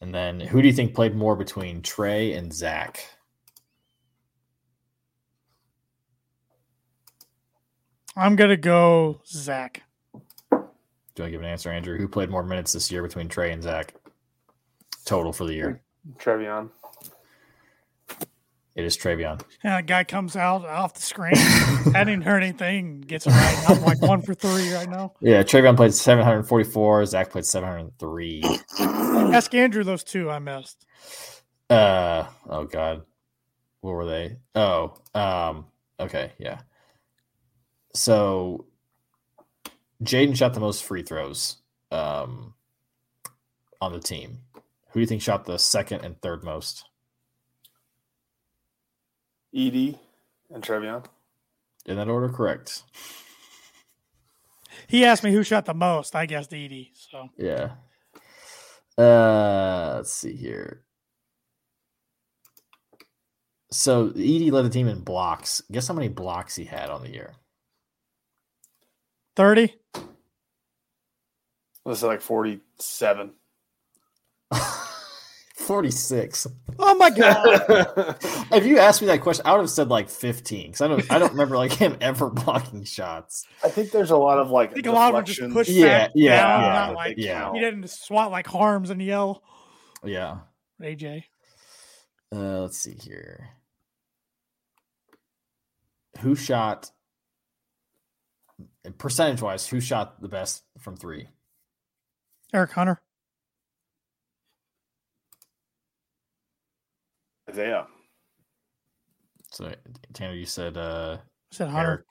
[0.01, 3.05] And then who do you think played more between Trey and Zach?
[8.17, 9.83] I'm going to go Zach.
[10.51, 11.99] Do I give an answer, Andrew?
[11.99, 13.95] Who played more minutes this year between Trey and Zach?
[15.05, 15.83] Total for the year.
[16.19, 16.71] Trevion.
[18.75, 19.43] It is Trevion.
[19.63, 21.35] And a guy comes out off the screen.
[21.37, 23.03] I didn't hear anything.
[23.03, 23.65] Gets it right.
[23.69, 25.13] I'm like one for three right now.
[25.21, 27.07] Yeah, Trevion played 744.
[27.07, 28.43] Zach played 703.
[28.79, 30.87] Ask Andrew those two I missed.
[31.69, 33.03] Uh oh god.
[33.81, 34.37] what were they?
[34.55, 35.67] Oh, um,
[36.01, 36.61] okay, yeah.
[37.95, 38.67] So
[40.03, 41.57] Jaden shot the most free throws
[41.91, 42.55] um,
[43.81, 44.41] on the team.
[44.55, 46.85] Who do you think shot the second and third most?
[49.55, 49.99] Edey
[50.53, 51.05] and Trevion.
[51.87, 52.83] In that order, correct.
[54.87, 56.15] He asked me who shot the most.
[56.15, 56.91] I guessed Edey.
[56.95, 57.73] So Yeah.
[58.97, 60.83] Uh, let's see here.
[63.71, 65.63] So Edey led the team in blocks.
[65.73, 67.33] Guess how many blocks he had on the year?
[69.35, 69.75] 30.
[71.85, 73.33] Was it like forty-seven?
[75.63, 76.47] 46.
[76.79, 78.17] Oh my god.
[78.53, 81.11] if you asked me that question, I would have said like 15 because I don't
[81.13, 83.47] I don't remember like him ever blocking shots.
[83.65, 85.69] I think there's a lot of like I think a lot of them just deflections.
[85.69, 87.53] push Yeah, back yeah, down, yeah, not like yeah.
[87.53, 89.43] he didn't swat like Haarms and yell.
[90.05, 90.39] Yeah.
[90.81, 91.25] AJ.
[92.35, 93.51] Uh, let's see here.
[96.21, 96.91] Who shot
[98.99, 99.67] percentage wise?
[99.67, 101.29] Who shot the best from three?
[102.53, 103.01] Eric Hunter.
[107.53, 107.87] Isaiah.
[109.51, 109.73] So
[110.15, 111.91] Tanner, you said uh, I said Hunter.
[111.91, 112.07] Eric,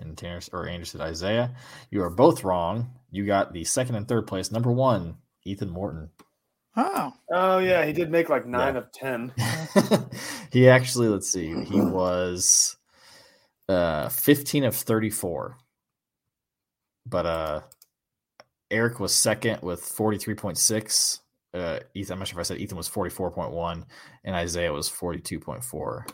[0.00, 1.54] and Tanner or Andrew said Isaiah.
[1.90, 2.90] You are both wrong.
[3.10, 4.50] You got the second and third place.
[4.50, 6.10] Number one, Ethan Morton.
[6.76, 7.12] Oh.
[7.30, 9.32] Oh yeah, he did make like nine of ten.
[10.50, 12.76] he actually, let's see, he was
[13.68, 15.56] uh 15 of 34.
[17.06, 17.60] But uh
[18.70, 21.20] Eric was second with 43.6.
[21.54, 23.84] Uh Ethan, I'm not sure if I said Ethan was 44.1
[24.24, 26.08] and Isaiah was 42.4.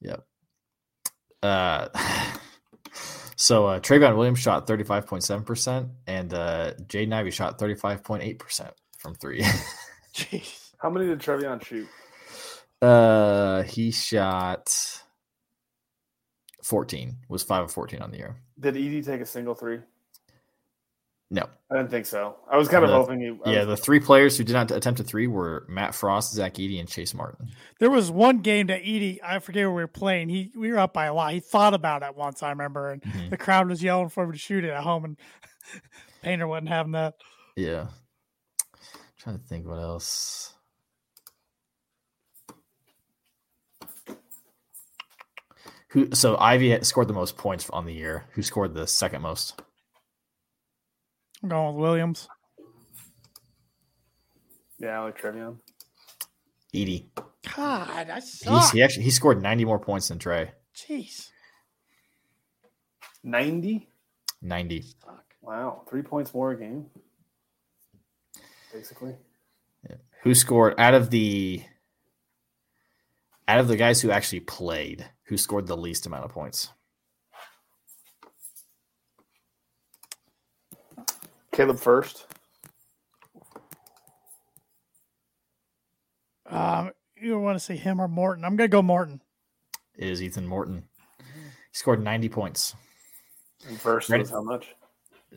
[0.00, 0.26] Yep.
[1.42, 1.88] Uh
[3.36, 9.40] so uh Trevion Williams shot 35.7% and uh Jaden Ivey shot 35.8% from three.
[10.14, 10.72] Jeez.
[10.78, 11.88] How many did Trevion shoot?
[12.80, 14.68] Uh, he shot
[16.62, 17.16] 14.
[17.28, 18.36] Was 5 of 14 on the year.
[18.58, 19.80] Did Edey take a single three?
[21.30, 21.46] No.
[21.70, 22.36] I didn't think so.
[22.50, 23.26] I was kind of The- hoping he.
[23.44, 26.32] I Yeah, was- the three players who did not attempt a three were Matt Frost,
[26.32, 27.48] Zach Edey, and Chase Martin.
[27.80, 30.30] There was one game that Edey, I forget where we were playing.
[30.30, 31.34] He we were up by a lot.
[31.34, 33.28] He thought about it once, I remember, and Mhm.
[33.30, 35.16] the crowd was yelling for him to shoot it at home, and
[36.22, 37.14] Painter wasn't having that.
[37.56, 37.88] Yeah.
[39.18, 40.54] trying to think what else.
[45.90, 48.26] Who so Ivey scored the most points on the year.
[48.32, 49.60] Who scored the second most?
[51.42, 52.28] I'm going with Williams.
[54.78, 55.58] yeah, I like Trevion.
[56.74, 57.06] Edey.
[57.56, 58.72] God, I He's, suck.
[58.74, 60.52] he actually he scored 90 more points than Trey.
[60.76, 61.28] Jeez.
[63.24, 63.88] Ninety.
[64.42, 64.84] 90.
[65.42, 66.86] Wow, three points more a game.
[68.72, 69.14] Basically,
[70.22, 71.62] who scored out of the
[73.48, 76.68] out of the guys who actually played who scored the least amount of points
[81.58, 82.24] Caleb Furst.
[86.46, 88.44] Um, you want to say him or Morton?
[88.44, 89.20] I'm gonna go Morton.
[89.96, 90.84] It is ethan morton
[91.18, 91.34] he
[91.72, 92.76] scored 90 points
[93.66, 94.22] And Furst Ready?
[94.22, 94.68] was how much?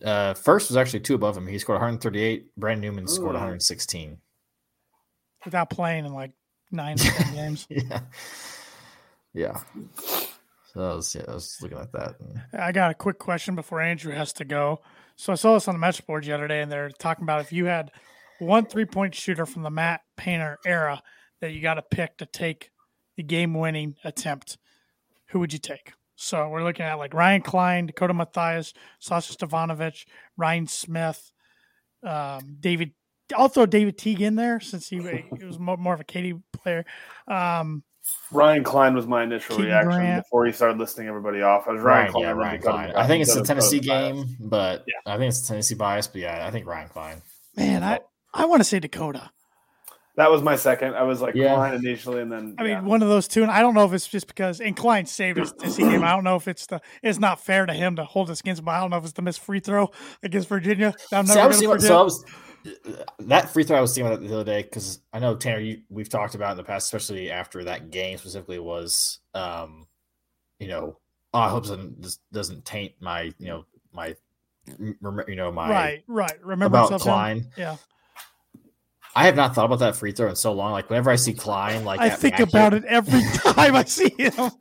[0.06, 4.20] uh Furst was actually two above him he scored 138 brandon newman scored 116
[5.44, 6.34] Without playing in like
[6.72, 7.66] nine or ten games.
[7.72, 8.02] yeah
[9.34, 9.60] yeah
[10.74, 13.56] so I was, yeah, I was looking at that and- I got a quick question
[13.56, 14.82] before Andrew has to go.
[15.16, 17.42] So I saw this on the match board the other day, and they're talking about
[17.42, 17.92] if you had
[18.40, 21.02] one three point shooter from the Matt Painter era
[21.42, 22.72] that you got to pick to take
[23.18, 24.58] the game winning attempt,
[25.28, 25.94] who would you take?
[26.16, 30.06] So we're looking at like Ryan Cline, Dakota Mathias, Sasha Stefanovic,
[30.38, 31.32] Ryan Smith,
[32.04, 32.94] um, David.
[33.36, 34.98] I'll throw David Teague in there since he,
[35.38, 36.86] he was more of a Katie player.
[37.28, 37.84] Um,
[38.32, 40.26] Ryan Cline was my initial Keaton reaction Grant.
[40.26, 41.68] before he started listing everybody off.
[41.68, 42.24] I was Ryan, Ryan, Cline.
[42.24, 42.91] yeah, Ryan Cline.
[42.95, 44.14] I think it's the Tennessee Mathias.
[44.26, 45.14] game, but Yeah.
[45.14, 46.08] I think it's Tennessee bias.
[46.08, 47.22] But yeah, I think Ryan Cline.
[47.58, 47.99] man, I,
[48.34, 49.30] I want to say Dakota.
[50.18, 50.95] That was my second.
[50.95, 51.56] I was like Yeah.
[51.56, 52.82] Cline initially, and then I mean, yeah.
[52.82, 55.52] one of those two, and I don't know if it's just because Incline saved his
[55.54, 56.04] Tennessee game.
[56.04, 58.62] I don't know if it's the it's not fair to him to hold us against
[58.62, 58.70] him.
[58.70, 59.89] I don't know if it's the missed free throw
[60.24, 60.93] against Virginia.
[61.12, 62.26] that I'm See, I was gonna thinking, so I was
[63.20, 65.82] that free throw I was thinking about the other day because I know Tanner, you,
[65.89, 69.88] we've talked about in the past, especially after that game specifically, was um,
[70.59, 70.97] you know,
[71.34, 71.66] oh, I hope
[71.99, 74.16] this doesn't taint my you know my
[74.68, 76.45] you know my right, right.
[76.45, 77.01] Remember about?
[77.01, 77.47] Cline.
[77.57, 77.78] Yeah,
[79.16, 80.72] I have not thought about that free throw in so long.
[80.72, 83.22] Like whenever I see Cline, like I think about it every
[83.53, 84.51] time I see him.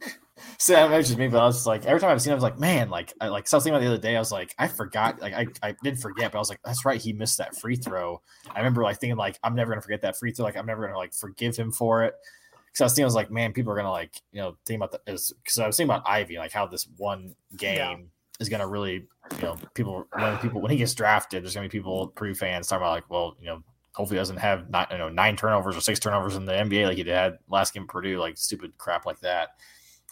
[0.60, 2.34] See, that was just me, but I was just like, every time I've seen, it,
[2.34, 4.14] I was like, man, like, I like, so I was thinking about the other day.
[4.14, 6.84] I was like, I forgot, like, I, I didn't forget, but I was like, that's
[6.84, 8.20] right, he missed that free throw.
[8.54, 10.44] I remember like thinking, like, I'm never gonna forget that free throw.
[10.44, 12.14] Like, I'm never gonna like forgive him for it.
[12.66, 14.76] because I was thinking, I was like, man, people are gonna like, you know, think
[14.82, 17.96] about the because I was thinking about Ivey, like how this one game Yeah.
[18.38, 19.08] is gonna really,
[19.38, 22.66] you know, people when people when he gets drafted, there's gonna be people, Purdue fans,
[22.68, 23.62] talking about like, well, you know,
[23.94, 26.86] hopefully he doesn't have nine, you know, nine turnovers or six turnovers in the NBA
[26.86, 29.50] like he did had last game Purdue, like stupid crap like that.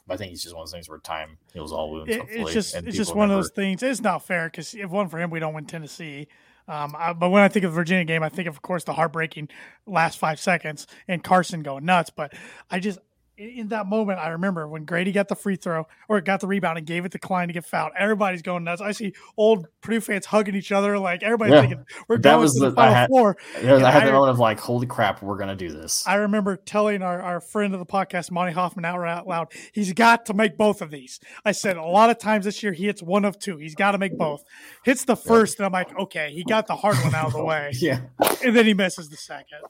[0.09, 2.11] But I think he's just one of those things where time heals all wounds.
[2.13, 3.83] It- it's just it's just one of those things.
[3.83, 6.27] It's not fair because if one for him, we don't win Tennessee.
[6.67, 8.85] Um, I, but when I think of the Virginia game, I think of, of course,
[8.85, 9.49] the heartbreaking
[9.87, 12.11] last five seconds and Carsen going nuts.
[12.11, 12.35] But
[12.71, 12.99] I just
[13.39, 16.77] in, that moment, I remember when Grady got the free throw or got the rebound
[16.79, 17.93] and gave it to Cline to get fouled.
[17.97, 18.81] Everybody's going nuts.
[18.83, 21.61] I see old Purdue fans hugging each other, like everybody's Yeah.
[21.61, 23.37] thinking we're That going was to the, the- I final had- four.
[23.63, 26.05] Yeah, I had I- the moment of like, holy crap, we're gonna do this.
[26.07, 29.93] I remember telling our, our friend of the podcast, Monty Hoffman, out out loud, he's
[29.93, 31.21] got to make both of these.
[31.45, 33.57] I said a lot of times this year he hits one of two.
[33.59, 34.43] He's got to make both.
[34.85, 37.45] Hits the first, and I'm like, okay, he got the hard one out of the
[37.45, 38.01] way, yeah,
[38.45, 39.61] and then he misses the second.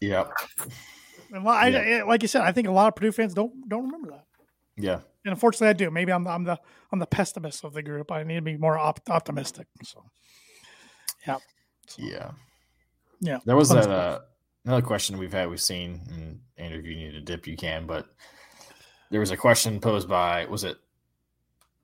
[0.00, 0.24] yeah,
[1.32, 2.02] And I, Yeah.
[2.04, 4.24] Like you said, I think a lot of Purdue fans don't don't remember that.
[4.76, 5.00] yeah.
[5.24, 5.90] And unfortunately, I do.
[5.90, 6.58] Maybe I'm the, I'm the
[6.92, 8.10] I'm the pessimist of the group.
[8.12, 9.66] I need to be more op- optimistic.
[9.84, 10.04] So,
[11.26, 11.36] yeah,
[11.96, 12.30] Yeah.
[13.20, 13.38] yeah.
[13.44, 14.20] There was that uh,
[14.64, 17.86] another question we've had, we've seen, and Andrew, if you need a dip, you can.
[17.86, 18.06] But
[19.10, 20.76] there was a question posed by, was it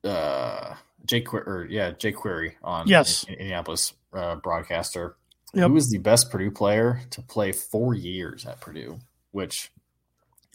[0.03, 0.75] uh,
[1.05, 3.23] Jake Que- or yeah, Jake Query on Yes.
[3.23, 5.15] In- Indianapolis uh, broadcaster.
[5.53, 5.67] Yep.
[5.67, 8.99] Who was the best Purdue player to play four years at Purdue?
[9.31, 9.71] Which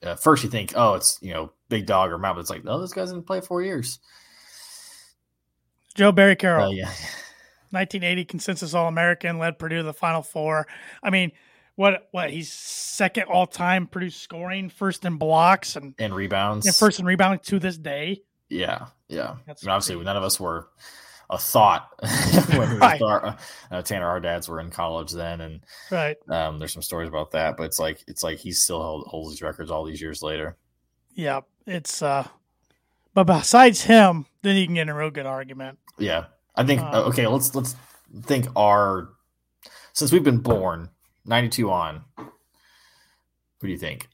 [0.03, 2.65] uh, first you think, oh, it's you know Big Dog or Mount, but it's like,
[2.65, 3.99] no, this guy's didn't play four years.
[5.95, 6.71] Joe Barry Carroll.
[6.71, 6.85] Uh, yeah,
[7.71, 10.67] 1980 consensus All American, led Purdue to the Final Four.
[11.03, 11.33] I mean,
[11.77, 16.67] what what he's second all time Purdue scoring, first in blocks and, and rebounds.
[16.67, 18.23] and first in rebounding to this day.
[18.49, 19.37] Yeah, yeah.
[19.49, 20.69] I mean, obviously, none of us were
[21.31, 21.89] a thought
[22.57, 22.97] when Right.
[22.97, 23.39] start.
[23.71, 25.61] Uh, Tanner, our dads were in college then, and
[25.91, 26.17] Right.
[26.29, 27.57] um, there's some stories about that.
[27.57, 30.57] But it's like it's like he still hold, holds these records all these years later.
[31.15, 31.41] Yeah.
[31.67, 32.27] It's uh
[33.15, 35.79] but besides him, then you can get a real good argument.
[35.99, 36.25] Yeah,
[36.57, 36.81] I think.
[36.83, 37.77] Uh, uh, okay, let's let's
[38.23, 39.11] think our
[39.93, 40.91] since we've been born
[41.25, 42.05] '92 on.
[42.19, 44.09] Who do you think?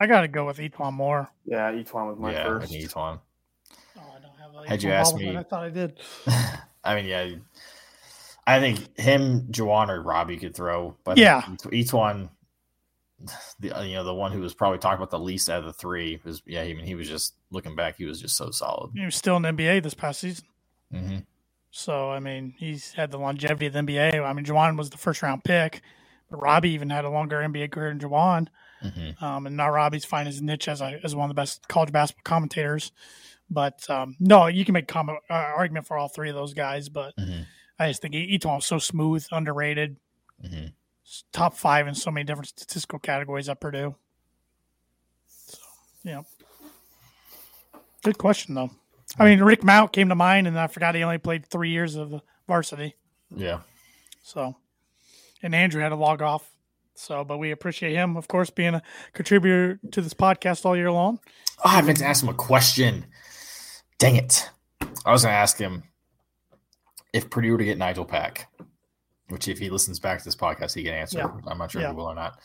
[0.00, 1.28] I gotta go with E'Twaun Moore.
[1.44, 2.72] Yeah, E'Twaun was my yeah, first.
[2.72, 3.18] I need one.
[3.96, 5.98] Oh, I don't have a Had you asked me- I thought I did.
[6.84, 7.30] I mean, yeah,
[8.46, 11.42] I think him, Juwan, or Robbie could throw, but Yeah.
[11.42, 12.28] E'Twaun,
[13.60, 15.64] the uh, you know the one who was probably talked about the least out of
[15.64, 16.62] the three was yeah.
[16.62, 18.90] I mean, he was just looking back, he was just so solid.
[18.94, 20.46] He was still in the NBA this past season.
[20.92, 21.18] hmm
[21.70, 24.22] So I mean, he's had the longevity of the NBA.
[24.22, 25.80] I mean, Jawan was the first round pick,
[26.30, 28.48] but Robbie even had a longer NBA career than Jawan.
[28.90, 31.66] Hmm Um, and now Robbie's finding his niche as a, as one of the best
[31.68, 32.92] college basketball commentators.
[33.50, 36.88] But um, no, you can make comment uh, argument for all three of those guys.
[36.88, 37.42] But hmm
[37.78, 39.96] I just think E'Twaun was so smooth, underrated,
[40.40, 40.66] hmm
[41.32, 43.94] top five in so many different statistical categories at Purdue.
[45.26, 45.58] So
[46.04, 46.22] yeah,
[48.02, 48.70] good question though.
[49.18, 51.94] I mean, Rick Mount came to mind, and I forgot he only played three years
[51.94, 52.96] of varsity.
[53.34, 53.60] Yeah,
[54.22, 54.56] So,
[55.42, 56.50] and Andrew had to log off.
[56.94, 58.82] So, but we appreciate him, of course, being a
[59.12, 61.18] contributor to this podcast all year long.
[61.64, 63.06] oh, I meant to ask him a question.
[63.98, 64.48] Dang it!
[65.04, 65.82] I was going to ask him
[67.12, 68.48] if Purdue were to get Nijel Pack,
[69.28, 71.18] which if he listens back to this podcast, he can answer.
[71.18, 71.30] Yeah.
[71.46, 71.88] I'm not sure Yeah.
[71.88, 72.38] if he will or not.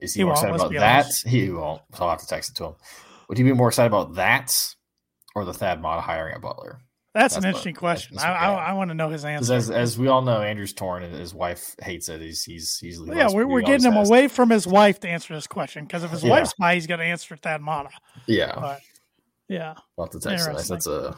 [0.00, 1.04] Is he, He more excited about that?
[1.04, 1.26] honest.
[1.26, 1.82] He won't.
[1.94, 2.74] So I'll have to text it to him.
[3.28, 4.54] Would he be more excited about that
[5.34, 6.80] or the Thad Matta hiring at Butler?
[7.12, 8.18] That's, an That's interesting question.
[8.18, 8.52] I, I.
[8.70, 9.52] I want to know his answer.
[9.52, 12.20] as, as we all know, Andrew's torn and his wife hates it.
[12.20, 15.34] He's he's he's he yeah, we're, we're getting him away from his wife to answer
[15.34, 16.30] this question because if his Yeah.
[16.30, 17.90] wife's by, he's going to answer Thad Matta.
[18.26, 18.80] Yeah, But
[19.48, 20.54] yeah, I'll have to text him.
[20.54, 21.16] That's a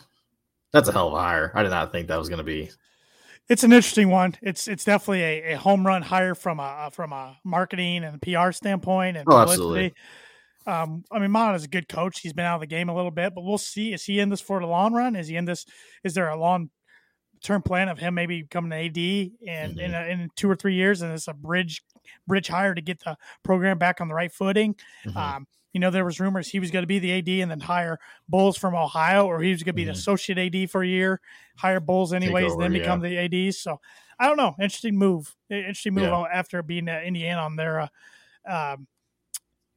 [0.72, 1.52] that's a hell of a hire.
[1.54, 2.70] I did not think that was going to be.
[3.50, 4.34] it's an interesting one.
[4.40, 8.52] It's it's definitely a, a home run hire from a from a marketing and PR
[8.52, 9.92] standpoint and Oh, absolutely.
[10.66, 12.20] Um, I mean, Matta is a good coach.
[12.20, 13.92] He's been out of the game a little bit, but we'll see.
[13.92, 15.16] Is he in this for the long run?
[15.16, 15.66] Is he in this?
[16.04, 16.70] Is there a long
[17.42, 20.74] term plan of him maybe becoming an AD and in, a, in two or three
[20.74, 21.82] years, and it's a bridge
[22.26, 24.76] bridge hire to get the program back on the right footing?
[25.06, 25.16] Mhm.
[25.16, 27.58] Um, you know, there was rumors he was going to be the AD and then
[27.60, 27.98] hire
[28.30, 29.96] Boals from Ohio, or he was going to be the Mhm.
[29.96, 31.20] associate AD for a year,
[31.56, 32.78] hire Boals anyways, over, then yeah.
[32.80, 33.52] become the AD.
[33.54, 33.80] So
[34.18, 34.54] I don't know.
[34.60, 35.34] Interesting move.
[35.50, 36.26] Interesting move Yeah.
[36.32, 37.88] after being at Indiana on their, uh,
[38.74, 38.86] um,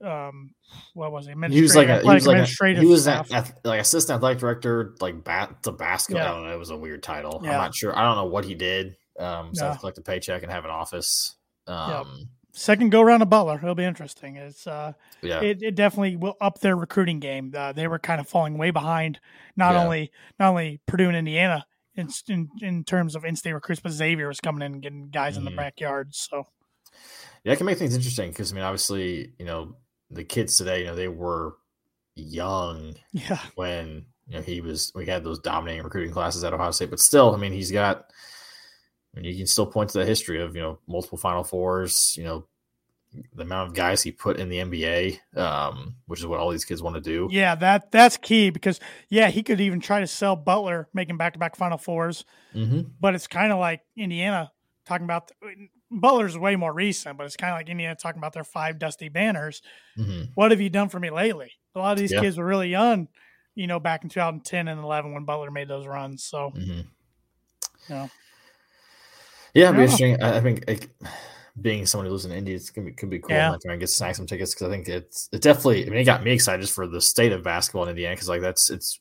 [0.03, 0.51] um,
[0.93, 1.35] what was it?
[1.51, 3.31] He was like a, he was like a, administrative he was staff.
[3.31, 6.23] a, like assistant athletic director, like bat the basketball.
[6.23, 6.31] Yeah.
[6.31, 6.53] I don't know.
[6.53, 7.41] It was a weird title.
[7.43, 7.51] Yeah.
[7.51, 7.97] I'm not sure.
[7.97, 8.95] I don't know what he did.
[9.19, 9.75] Um, so Yeah.
[9.77, 11.35] collect a paycheck and have an office.
[11.67, 13.59] Um, Second go round of Butler.
[13.61, 14.37] It'll be interesting.
[14.37, 17.53] It's uh, yeah, it, it definitely will up their recruiting game.
[17.53, 19.19] Uh, they were kind of falling way behind,
[19.57, 19.83] not Yeah.
[19.83, 21.65] only not only Purdue and Indiana
[21.95, 25.35] in, in in terms of in-state recruits, but Xavier was coming in and getting guys
[25.35, 25.57] in the Mhm.
[25.57, 26.15] backyard.
[26.15, 26.47] So
[27.43, 29.75] Yeah, it can make things interesting because I mean, obviously, you know,
[30.11, 31.55] the kids today, you know, they were
[32.15, 34.91] young yeah, when you know he was.
[34.95, 38.11] We had those dominating recruiting classes at Ohio State, but still, I mean, he's got.
[39.15, 42.15] I mean, you can still point to the history of you know multiple Final Fours.
[42.17, 42.47] You know,
[43.33, 46.65] the amount of guys he put in the NBA, um, which is what all these
[46.65, 47.29] kids want to do.
[47.31, 48.79] yeah, that that's key because
[49.09, 53.27] yeah, he could even try to sell Butler making back-to-back Final Fours, hmm but it's
[53.27, 54.51] kind of like Indiana
[54.85, 55.31] talking about
[55.91, 59.09] Butler's way more recent, but it's kind of like Indiana talking about their five dusty
[59.09, 59.61] banners.
[59.95, 61.51] hmm What have you done for me lately?
[61.75, 62.21] A lot of these Yeah.
[62.21, 63.07] kids were really young,
[63.53, 66.23] you know, back in 2010 and 11 when Butler made those runs.
[66.23, 66.81] So hmm
[67.89, 68.07] Yeah.
[69.53, 70.21] Yeah, it'd be interesting.
[70.21, 70.89] I, think like,
[71.61, 73.35] being someone who lives in India, it's gonna be could be cool.
[73.35, 73.51] Yeah.
[73.51, 73.57] Yeah.
[73.63, 75.85] Try and get snag some tickets because I think it's it definitely.
[75.85, 78.29] I mean, it got me excited just for the state of basketball in Indiana because
[78.29, 78.99] like that's it's.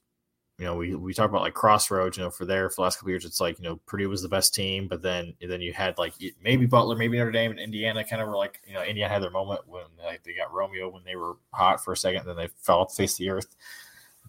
[0.58, 2.16] You know, we we talk about like crossroads.
[2.16, 4.22] You know, for there for the last couple years, it's like you know Purdue was
[4.22, 7.58] the best team, but then then you had like maybe Butler, maybe Notre Dame, and
[7.58, 10.52] Indiana kind of were like you know Indiana had their moment when like they got
[10.52, 13.18] Romeo when they were hot for a second, then they fell off the face of
[13.18, 13.48] the earth.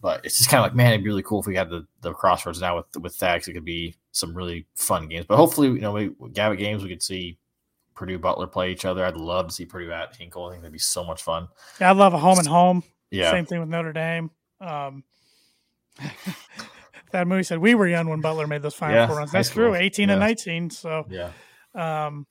[0.02, 1.86] But it's just kind of like, man, it'd be really cool if we had the,
[2.02, 3.46] the crossroads now with with that.
[3.46, 5.26] it could be some really fun games.
[5.26, 7.38] But hopefully, you know, we Gavitt games we could see
[7.94, 9.04] Purdue Butler play each other.
[9.04, 10.46] I'd love to see Purdue at Hinkle.
[10.46, 11.48] I think that'd be so much fun.
[11.80, 12.82] yeah, I'd love a home and home.
[13.10, 14.30] Yeah, Same thing with Notre Dame.
[14.60, 15.04] Um,
[17.12, 19.32] that movie said we were young when Butler made those final Yeah, four runs.
[19.32, 19.76] That's true, school.
[19.76, 20.70] 18 and 19.
[20.70, 21.30] So, yeah,
[21.74, 22.26] um,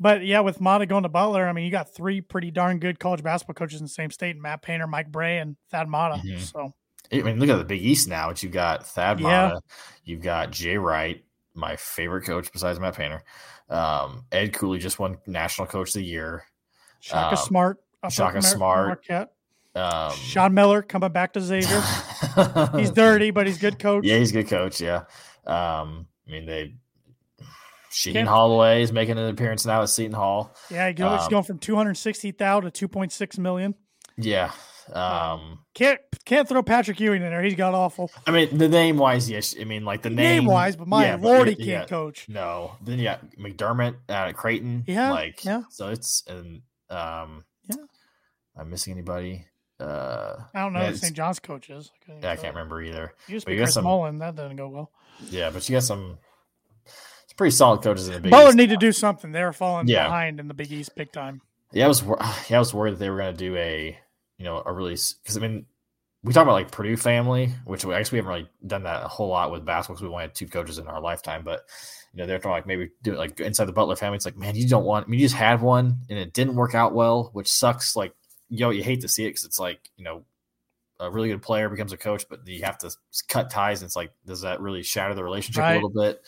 [0.00, 2.98] but yeah, with Matta going to Butler, I mean, you got three pretty darn good
[2.98, 6.16] college basketball coaches in the same state: Matt Painter, Mike Brey, and Thad Matta.
[6.24, 6.38] Mhm.
[6.40, 6.72] So,
[7.12, 8.32] I mean, look at the Big East now.
[8.36, 9.26] You've got Thad Yeah.
[9.48, 9.60] Matta,
[10.04, 11.24] you've got Jay Wright,
[11.54, 13.22] my favorite coach besides Matt Painter.
[13.68, 16.44] Um, Ed Cooley just won National Coach of the Year.
[17.00, 17.78] Shaka Um, Smart,
[18.10, 18.86] Shaka Mar- Smart.
[18.88, 19.32] Marquette.
[19.78, 21.82] Um, Sean Miller coming back to Xavier.
[22.78, 24.04] he's dirty, but he's good coach.
[24.04, 24.80] Yeah, he's a good coach.
[24.80, 25.04] Yeah.
[25.46, 26.74] Um, I mean, they
[27.90, 30.54] Shaheen Can't- Holloway is making an appearance now at Seton Hall.
[30.70, 33.74] Yeah, he he's Um, going from 260,000 to 2.6 million.
[34.16, 34.52] Yeah.
[34.92, 37.42] Um, Can't can't throw Patrick Ewing in there.
[37.42, 39.54] He's got awful I mean, the name wise, yes.
[39.60, 41.84] I mean, like the name, name wise, but my yeah, lord, he can't yeah.
[41.84, 42.26] coach.
[42.26, 42.72] No.
[42.82, 44.84] Then you got McDermott out at Creighton.
[44.86, 45.62] Yeah, Like, yeah.
[45.70, 47.76] So it's and um, Yeah.
[48.56, 49.44] I'm missing anybody.
[49.80, 51.14] Uh, I don't know who St.
[51.14, 51.90] John's coach is.
[52.08, 53.12] I, yeah, I can't remember either.
[53.26, 54.18] He used to but be you got Chris some- Mullin.
[54.18, 54.90] That doesn't go well.
[55.30, 56.18] Yeah, but you got some.
[57.24, 58.56] It's pretty solid coaches in the Big Butler East.
[58.56, 59.30] need to do something.
[59.32, 60.04] They're falling Yeah.
[60.04, 61.42] behind in the Big East big time.
[61.72, 62.02] Yeah, I was
[62.48, 63.98] yeah, I was worried that they were going to do a
[64.38, 65.66] you know a release because I mean
[66.24, 69.04] we talk about like Purdue family, which we, I guess we haven't really done that
[69.04, 71.42] a whole lot with basketball because we only had two coaches in our lifetime.
[71.44, 71.62] But
[72.12, 74.16] you know they're talking like maybe do it like inside the Butler family.
[74.16, 75.06] It's like man, you don't want.
[75.06, 77.94] I mean, you just had one and it didn't work out well, which sucks.
[77.94, 78.12] Like
[78.48, 80.24] yo, you hate to see it because it's like you know
[81.00, 82.90] a really good player becomes a coach, but you have to
[83.28, 83.80] cut ties.
[83.82, 85.72] And it's like does that really shatter the relationship Right.
[85.72, 86.22] a little bit?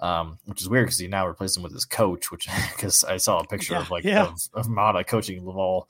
[0.00, 3.16] Um, which is weird because he now replaced him with his coach, which because I
[3.16, 4.22] saw a picture Yeah, of like yeah.
[4.24, 5.86] of, of Matta coaching LaVall,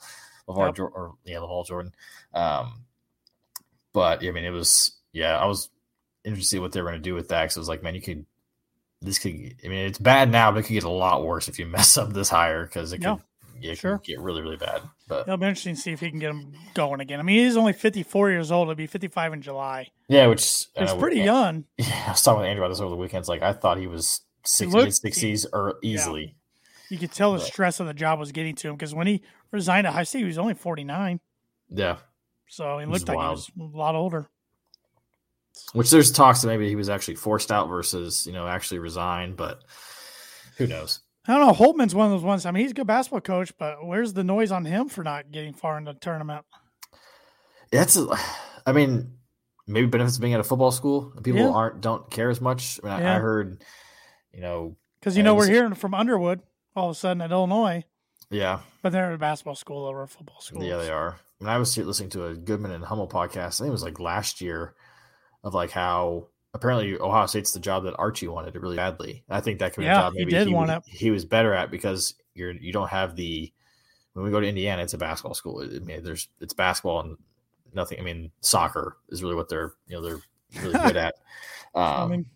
[0.48, 0.76] LaVall Yep.
[0.76, 1.92] Jor- or yeah LaVall Jordan.
[2.34, 2.84] Um,
[3.92, 5.70] but I mean, it was yeah, I was
[6.24, 7.44] interested to see what they were going to do with that.
[7.44, 8.26] Because it was like, man, you could
[9.02, 9.32] this could.
[9.32, 11.96] I mean, it's bad now, but it could get a lot worse if you mess
[11.98, 13.22] up this hire because it Yeah, could
[13.60, 13.98] yeah, it sure.
[13.98, 14.82] could get really really bad.
[15.08, 17.18] But It'll be interesting to see if he can get him going again.
[17.18, 18.68] I mean, he's only 54 years old.
[18.68, 19.88] He'll be 55 in July.
[20.06, 21.64] yeah, which uh, I He's know- pretty young.
[21.78, 23.20] Yeah, I was talking with Andrew about this over the weekend.
[23.22, 26.34] It's like I thought he was 60s, looked- 60s or easily.
[26.90, 29.06] You could tell the But- stress of the job was getting to him because when
[29.06, 31.20] he resigned at High State, he was only 49.
[31.70, 31.96] Yeah.
[32.48, 33.38] So he is looked like wild.
[33.38, 34.28] he was a lot older.
[35.72, 39.36] Which there's talks that maybe he was actually forced out versus you know actually resigned,
[39.36, 39.62] but
[40.56, 41.00] who knows?
[41.28, 41.52] I don't know.
[41.52, 42.46] Holtmann's one of those ones.
[42.46, 45.30] I mean, he's a good basketball coach, but where's the noise on him for not
[45.30, 46.44] getting far in the tournament?
[47.70, 47.98] That's,
[48.66, 49.12] I mean,
[49.66, 51.12] maybe benefits of being at a football school.
[51.22, 51.50] People Yeah.
[51.50, 52.80] aren't don't care as much.
[52.82, 53.62] I, mean, I- I heard,
[54.32, 56.40] you know, Because you know we're hearing from Underwood
[56.74, 57.84] all of a sudden at Illinois,
[58.30, 60.62] yeah, but they're at a basketball school over a football school.
[60.64, 61.18] yeah, they are.
[61.40, 63.56] Mean, I was listening to a Goodman and Hummel podcast.
[63.60, 64.74] I think it was like last year,
[65.44, 66.28] of like how
[66.58, 69.24] apparently Ohio State's the job that Archie wanted really badly.
[69.30, 70.82] I think that could be Yeah, a job he maybe did he, want it.
[70.86, 73.52] he was better at because you're you don't have the
[74.14, 75.62] when we go to Indiana, it's a basketball school.
[75.62, 77.16] I mean, there's it's basketball and
[77.72, 77.98] nothing.
[77.98, 80.20] I mean, soccer is really what they're you know they're
[80.62, 81.14] really good at.
[81.74, 82.26] Um, I mean,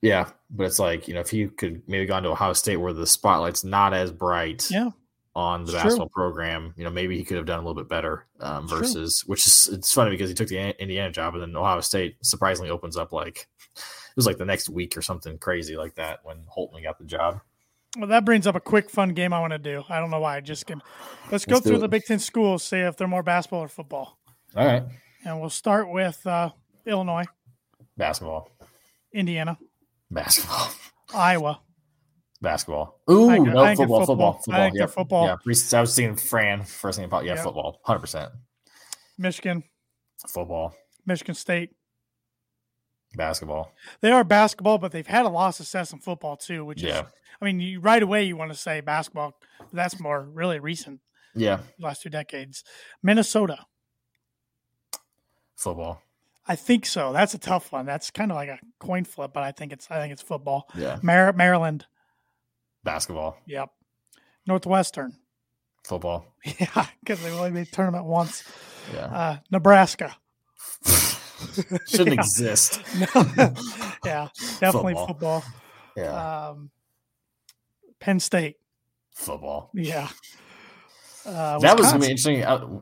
[0.00, 2.92] Yeah, but it's like you know if he could maybe gone to Ohio State where
[2.92, 4.90] the spotlight's not as bright yeah,
[5.34, 5.82] on the It's true.
[5.82, 8.26] basketball program, you know maybe he could have done a little bit better.
[8.40, 8.80] Um, It's true.
[8.80, 12.16] versus, which is it's funny because he took the Indiana job and then Ohio State
[12.22, 16.20] surprisingly opens up like it was like the next week or something crazy like that
[16.24, 17.40] when Holtmann got the job.
[17.96, 19.84] well, that brings up a quick fun game I want to do.
[19.88, 20.36] I don't know why.
[20.36, 20.82] I just can.
[21.30, 21.80] Let's go Let's do through it.
[21.80, 24.18] the Big Ten schools, see if they're more basketball or football,
[24.56, 24.82] All right,
[25.24, 26.50] and we'll start with uh,
[26.86, 27.24] Illinois,
[27.96, 28.50] basketball.
[29.12, 29.58] Indiana,
[30.10, 30.68] Basketball.
[31.14, 31.60] Iowa.
[32.40, 33.00] Basketball.
[33.10, 34.32] Ooh, I no I football, football, football.
[34.34, 34.54] football.
[34.54, 35.26] I think yeah, they're football.
[35.26, 37.42] Yeah, I was thinking Fran first thing about yeah, Yeah.
[37.42, 38.32] football, hundred percent.
[39.18, 39.64] Michigan.
[40.26, 40.74] Football,
[41.06, 41.70] Michigan State.
[43.14, 43.72] basketball.
[44.00, 47.00] They are basketball, but they've had a lot of success in football too, which Yeah,
[47.00, 47.06] is
[47.40, 51.00] I mean, you, right away you want to say basketball, but that's more really recent,
[51.34, 52.62] yeah, last two decades.
[53.02, 53.58] Minnesota.
[55.56, 56.02] football.
[56.46, 57.12] I think so.
[57.12, 57.84] That's a tough one.
[57.84, 60.68] That's kind of like a coin flip, but I think it's I think it's football.
[60.76, 61.86] Yeah, Mar- Maryland.
[62.92, 63.68] Basketball, Yep.
[64.46, 65.12] Northwestern.
[65.84, 66.24] football.
[66.58, 68.44] Yeah, because they only made tournament once.
[68.94, 70.16] Yeah, Uh, Nebraska.
[71.86, 72.20] shouldn't yeah.
[72.20, 72.80] exist.
[74.04, 74.28] yeah,
[74.60, 75.06] definitely Football.
[75.06, 75.44] football.
[75.96, 76.70] Yeah, Um,
[78.00, 78.56] Penn State.
[79.14, 79.70] football.
[79.74, 80.08] Yeah.
[81.26, 82.42] Uh, that was gonna be interesting.
[82.44, 82.80] Uh,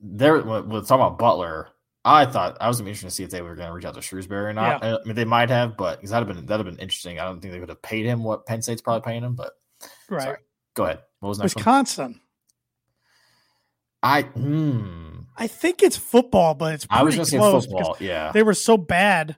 [0.00, 1.68] there, when talking about Butler,
[2.04, 3.94] I thought I was gonna be interested to see if they were gonna reach out
[3.94, 4.82] to Shrewsberry or not.
[4.82, 7.18] I mean, they might have, but because that'd have been that'd have been interesting.
[7.18, 9.34] I don't think they would have paid him what Penn State's probably paying him.
[9.34, 9.52] But
[10.08, 10.22] right.
[10.22, 10.38] sorry.
[10.74, 11.00] go ahead.
[11.20, 11.60] What was next one?
[11.60, 12.20] Wisconsin.
[14.02, 15.20] I hmm.
[15.36, 17.96] I think it's football, but it's I was say close football.
[18.00, 19.36] Yeah, They were so bad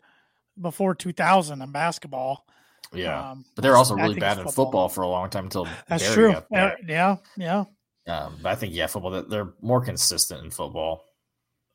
[0.61, 2.47] before 2000 in basketball.
[2.93, 3.31] yeah.
[3.31, 6.03] Um, but they were also really bad in football for a long time until That's
[6.05, 6.77] Barry true.
[6.87, 7.65] Yeah, yeah.
[8.07, 9.11] Um, but I think yeah, football.
[9.13, 11.05] they're- They're more consistent in football.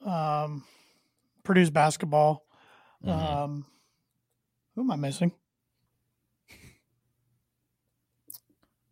[0.06, 0.64] Um,
[1.48, 2.46] Purdue's basketball.
[3.06, 3.10] Mhm.
[3.10, 3.66] Um,
[4.76, 5.32] who am I missing?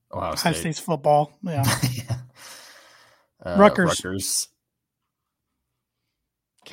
[0.09, 0.55] Ohio Ohio State.
[0.55, 1.37] State's football.
[1.43, 1.65] Yeah.
[3.45, 4.03] uh, Rutgers.
[4.05, 4.47] Rutgers.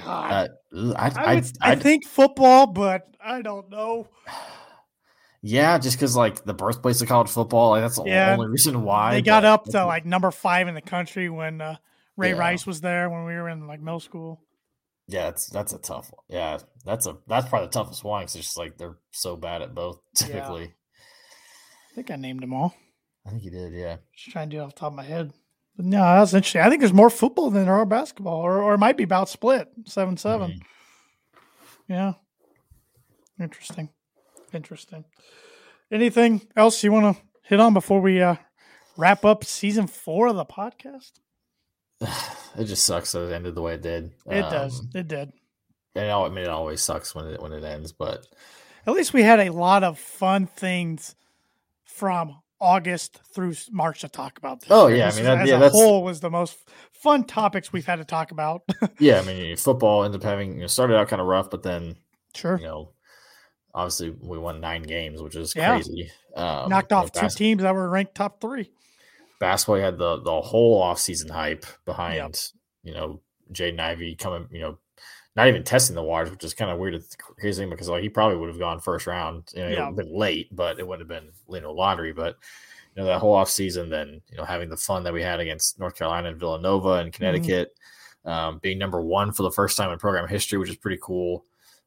[0.05, 0.51] God.
[0.72, 4.07] Uh, I, I, I, would, I, I, think football, but I don't know.
[5.43, 8.35] yeah, just because like the birthplace of college football, like that's the Yeah.
[8.35, 11.76] only reason why they got up to like number five in the country when uh,
[12.16, 12.39] Ray Yeah.
[12.39, 14.41] Rice was there when we were in like middle school.
[15.09, 16.25] Yeah, it's that's a tough one.
[16.29, 19.63] Yeah, that's a that's probably the toughest one because it's just like they're so bad
[19.63, 20.01] at both.
[20.21, 20.27] Yeah.
[20.27, 20.75] Typically,
[21.91, 22.75] I think I named them all.
[23.27, 23.73] I think you did.
[23.73, 25.33] Yeah, Just trying to do it off the top of my head.
[25.77, 26.61] But no, that's interesting.
[26.63, 29.29] I think there's more football than there are basketball, or, or it might be about
[29.29, 30.51] split seven seven.
[30.53, 30.61] Mhm.
[31.89, 32.13] Yeah.
[33.41, 33.89] Interesting.
[34.53, 35.05] Interesting.
[35.91, 38.37] Anything else you want to hit on before we uh,
[38.97, 41.13] wrap up season four of the podcast?
[42.59, 44.13] it just sucks that it ended the way it did.
[44.27, 44.81] It does.
[44.81, 45.33] Um, It did.
[45.95, 48.27] And I mean, it always sucks when it when it ends, but
[48.87, 51.15] At least we had a lot of fun things
[51.85, 54.61] from August through March to talk about.
[54.61, 56.57] This Oh, yeah, I mean, that- as yeah, a that's- whole was the most
[56.93, 58.63] fun topics we've had to talk about.
[58.99, 61.63] yeah, I mean, football ended up having you know, started out kind of rough, but
[61.63, 61.97] then
[62.35, 62.93] sure, you know,
[63.75, 65.75] obviously we won nine games, which is Yeah.
[65.75, 66.11] crazy.
[66.37, 68.71] Um, knocked you know, off two teams that were ranked top three.
[69.43, 72.51] Basketball had the the whole offseason hype behind
[72.84, 73.20] you know
[73.53, 74.78] Jaden Ivey coming, you know,
[75.36, 78.09] not even testing the waters, which is kind of weird to crazy because like he
[78.09, 79.51] probably would have gone first round.
[79.55, 79.90] You know, Yeah.
[79.90, 82.12] been late, but it wouldn't have been you know lottery.
[82.12, 82.36] But
[82.95, 85.78] you know that whole offseason, then you know having the fun that we had against
[85.80, 87.01] North Carolina and Villanova Mm-hmm.
[87.05, 87.74] and Connecticut,
[88.24, 91.45] um, being number one for the first time in program history, which is pretty cool.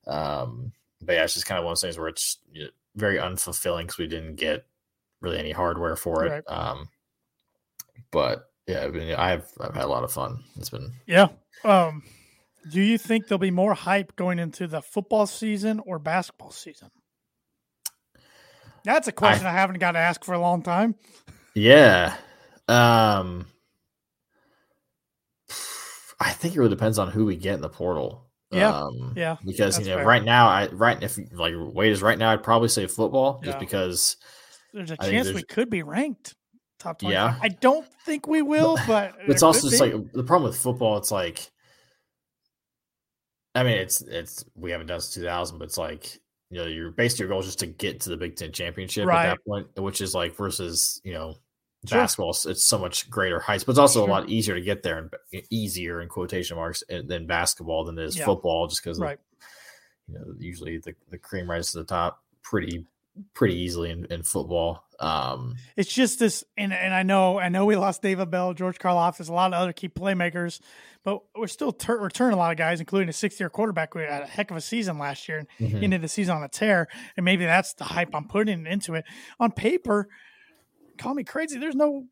[0.07, 2.69] Um, but yeah, it's just kind of one of those things where it's you know,
[2.95, 4.65] very unfulfilling because we didn't get
[5.21, 6.29] really any hardware for it.
[6.29, 6.43] Right.
[6.47, 6.89] Um,
[8.15, 10.43] but yeah, I mean, I've I've had a lot of fun.
[10.55, 11.27] It's been Yeah.
[11.65, 12.01] Um,
[12.71, 16.89] do you think there'll be more hype going into the football season or basketball season?
[18.85, 20.95] That's a question I, haven't got to ask for a long time.
[21.53, 22.15] yeah.
[22.67, 23.45] Um,
[26.19, 28.25] I think it really depends on who we get in the portal.
[28.51, 30.05] Yeah, Um, yeah, Because you know, fair.
[30.05, 33.55] right now, I right if like wait is right now, I'd probably say football just
[33.55, 33.59] Yeah.
[33.59, 34.17] because.
[34.73, 36.35] There's a I chance there's- we could be ranked
[36.85, 37.13] top 20.
[37.13, 37.37] Yeah.
[37.41, 39.91] I don't think we will, but It's also just be.
[39.93, 40.97] like the problem with football.
[40.97, 41.49] It's like,
[43.53, 46.19] I mean, it's it's we haven't done since 2000, but it's like
[46.51, 49.07] you know, your basically your goal is just to get to the Big Ten championship
[49.07, 49.25] Right.
[49.27, 51.35] at that point, which is like versus you know
[51.87, 51.99] Sure.
[51.99, 52.31] basketball.
[52.31, 54.07] it's- It's so much greater heights, but it's also Sure.
[54.09, 57.97] a lot easier to get there and easier in quotation marks eh, than basketball than
[57.99, 58.25] it is Yeah.
[58.25, 59.19] football, just because right.
[60.07, 62.85] you know usually the the cream rises to the top pretty
[63.33, 64.84] pretty easily in, in football.
[64.99, 68.79] Um, It's just this, and, and I know, I know we lost David Bell, George
[68.79, 70.59] Karlaftis, a lot of other key playmakers,
[71.03, 74.23] but we're still tur returning a lot of guys, including a six-year quarterback who had
[74.23, 75.83] a heck of a season last year and mhm.
[75.83, 76.87] ended the season on a tear.
[77.15, 79.05] And maybe that's the hype I'm putting into it.
[79.39, 80.07] On paper,
[80.97, 81.59] call me crazy.
[81.59, 82.05] There's no,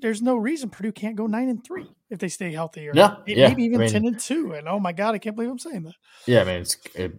[0.00, 3.16] there's no reason Purdue can't go nine and three if they stay healthy, or Yeah,
[3.26, 3.48] may- yeah.
[3.48, 4.52] maybe even I mean- ten and two.
[4.52, 5.94] And oh my god, I can't believe I'm saying that
[6.26, 7.12] yeah, I mean, it's it,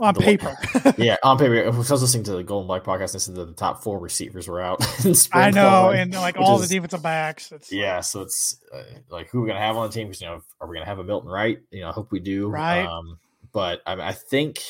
[0.00, 0.56] on the- paper.
[0.98, 1.54] yeah, on paper.
[1.54, 3.98] If I was listening to the Gold and Black podcast said that the top four
[3.98, 4.84] receivers were out.
[5.32, 7.52] I know, and like all is- the defensive backs.
[7.52, 10.08] It's Yeah, so it's uh, like who we're we gonna have on the team?
[10.08, 11.58] Because you know, are we gonna have a Milton Wright?
[11.70, 12.48] You know, I hope we do.
[12.48, 12.84] Right.
[12.84, 13.18] Um,
[13.52, 14.60] but I, mean, I think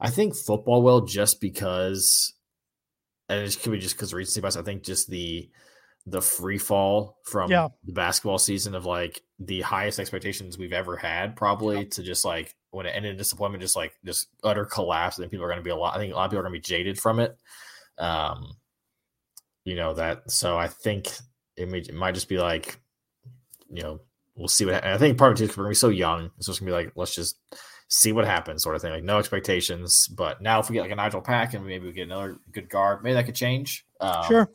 [0.00, 2.32] I think football will just because,
[3.28, 4.56] and it could be just because recency bias.
[4.56, 5.48] I think just the
[6.06, 7.68] the free fall from Yeah.
[7.84, 12.54] the basketball season of like the highest expectations we've ever had, probably to just like
[12.70, 15.18] when it ended in disappointment, just like just utter collapse.
[15.18, 15.96] And people are going to be a lot.
[15.96, 17.36] I think a lot of people are going to be jaded from it.
[17.98, 18.56] Um,
[19.64, 20.30] you know that.
[20.30, 21.08] So I think
[21.56, 22.78] it, may, it might just be like,
[23.70, 24.00] you know,
[24.36, 24.84] we'll see what.
[24.84, 26.26] I think part of it is we're going to be so young.
[26.26, 27.38] So It's just going to be like, let's just
[27.88, 28.92] see what happens, sort of thing.
[28.92, 30.06] Like no expectations.
[30.08, 32.68] But now if we get like a Nijel Pack and maybe we get another good
[32.68, 33.86] guard, maybe that could change.
[34.00, 34.50] Um, Sure.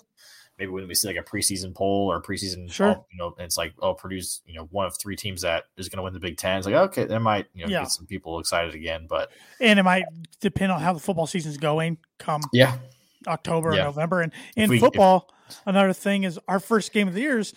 [0.60, 2.90] Maybe when we see like a preseason poll or preseason, Sure.
[2.90, 5.64] oh, you know, and it's like, oh, Purdue's, you know, one of three teams that
[5.78, 6.58] is going to win the Big Ten.
[6.58, 7.80] It's like, okay, that might, you know, Yeah.
[7.84, 9.06] get some people excited again.
[9.10, 9.32] But
[9.62, 10.04] And it might
[10.42, 12.78] depend on how the football season's going come yeah,
[13.26, 13.82] October Yeah.
[13.82, 14.22] or November.
[14.22, 15.30] And in we- if- football,
[15.66, 17.54] another thing is our first game of the year is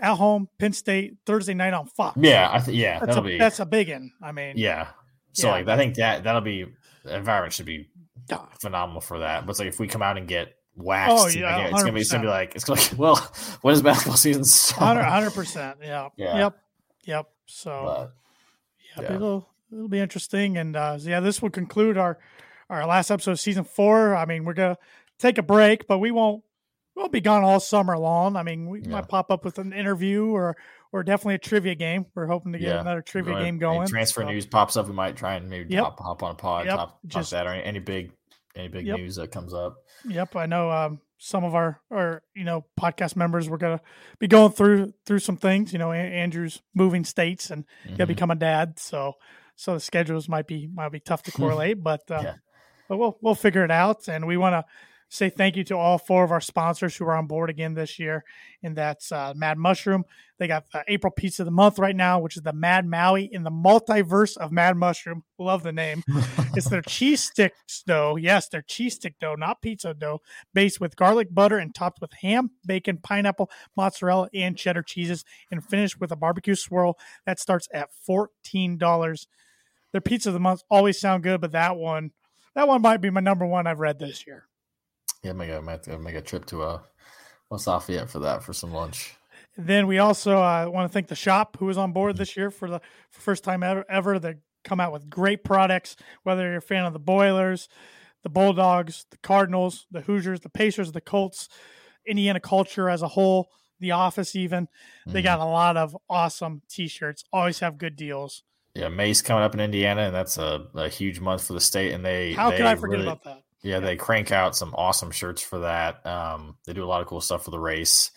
[0.00, 2.16] at home, Penn State, Thursday night on Fox.
[2.20, 4.12] yeah, I think, yeah, That's that'll a, be, that's a big one.
[4.22, 4.88] I mean, yeah.
[5.34, 5.52] So Yeah.
[5.52, 6.66] like, I think that that'll be
[7.04, 7.88] the environment should be
[8.60, 9.46] phenomenal for that.
[9.46, 11.92] But it's like if we come out and get waxed, Oh, like, yeah, it's gonna
[11.92, 13.16] be it's gonna be like it's gonna be, well,
[13.62, 14.44] when is basketball season?
[14.80, 15.78] 100 percent.
[15.82, 16.08] Yeah.
[16.16, 16.36] Yeah.
[16.38, 16.58] Yep.
[17.04, 17.26] Yep.
[17.46, 17.82] So
[18.96, 19.16] But, yeah, yeah.
[19.16, 20.56] it'll it'll be interesting.
[20.58, 22.18] And uh, so, yeah, this will conclude our
[22.68, 24.14] our last episode of season four.
[24.16, 24.78] I mean, we're gonna
[25.18, 26.42] take a break, but we won't
[26.94, 28.36] we won't be gone all summer long.
[28.36, 28.88] I mean, we Yeah.
[28.88, 30.56] might pop up with an interview or
[30.92, 32.06] or definitely a trivia game.
[32.14, 32.80] We're hoping to get Yeah.
[32.80, 33.44] another trivia Right.
[33.44, 33.86] game going.
[33.86, 35.84] transfer So, news pops up, we might try and maybe Yep.
[35.84, 36.76] hop, hop on a pod, Yep.
[36.76, 38.12] talk, talk Just- that or any, any big
[38.56, 38.98] any big Yep.
[38.98, 39.76] news that comes up.
[40.08, 40.70] Yep, I know.
[40.70, 43.80] Um, some of our, our you know podcast members we're gonna
[44.18, 45.72] be going through through some things.
[45.72, 48.08] You know, Andrew's moving states and gonna Mhm.
[48.08, 49.14] become a dad, so
[49.54, 52.34] so the schedules might be might be tough to correlate, but uh, Yeah.
[52.88, 54.08] but we'll we'll figure it out.
[54.08, 54.64] And we want to
[55.08, 57.98] say thank you to all four of our sponsors who are on board again this
[57.98, 58.24] year,
[58.62, 60.04] and that's uh, Mad Mushroom.
[60.38, 63.28] They got the April Pizza of the Month right now, which is the Mad Maui
[63.32, 65.22] in the multiverse of Mad Mushroom.
[65.38, 66.02] Love the name.
[66.54, 68.16] it's their cheese sticks dough.
[68.16, 70.20] Yes, their cheese stick dough, not pizza dough,
[70.52, 75.64] based with garlic butter and topped with ham, bacon, pineapple, mozzarella, and cheddar cheeses, and
[75.64, 79.28] finished with a barbecue swirl that starts at fourteen dollars.
[79.92, 82.10] Their pizza of the month always sound good, but that one,
[82.54, 84.46] that one might be my number one I've read this year.
[85.22, 86.78] Yeah, make a have to make a trip to uh
[87.50, 89.14] West Lafayette for that for some lunch.
[89.58, 92.50] Then we also uh, want to thank the shop who was on board this year
[92.50, 94.18] for the for first time ever, ever.
[94.18, 95.96] They come out with great products.
[96.24, 97.68] Whether you're a fan of the Boilers,
[98.22, 101.48] the Bulldogs, the Cardinals, the Hoosiers, the Pacers, the Colts,
[102.06, 103.48] Indiana culture as a whole,
[103.80, 104.68] the Office, even
[105.06, 105.24] they Mhm.
[105.24, 107.24] got a lot of awesome T-shirts.
[107.32, 108.42] Always have good deals.
[108.74, 111.92] Yeah, Mace coming up in Indiana, and that's a, a huge month for the state.
[111.92, 113.42] And they How they could I forget really- about that?
[113.66, 116.06] Yeah, they crank out some awesome shirts for that.
[116.06, 118.12] Um, they do a lot of cool stuff for the race.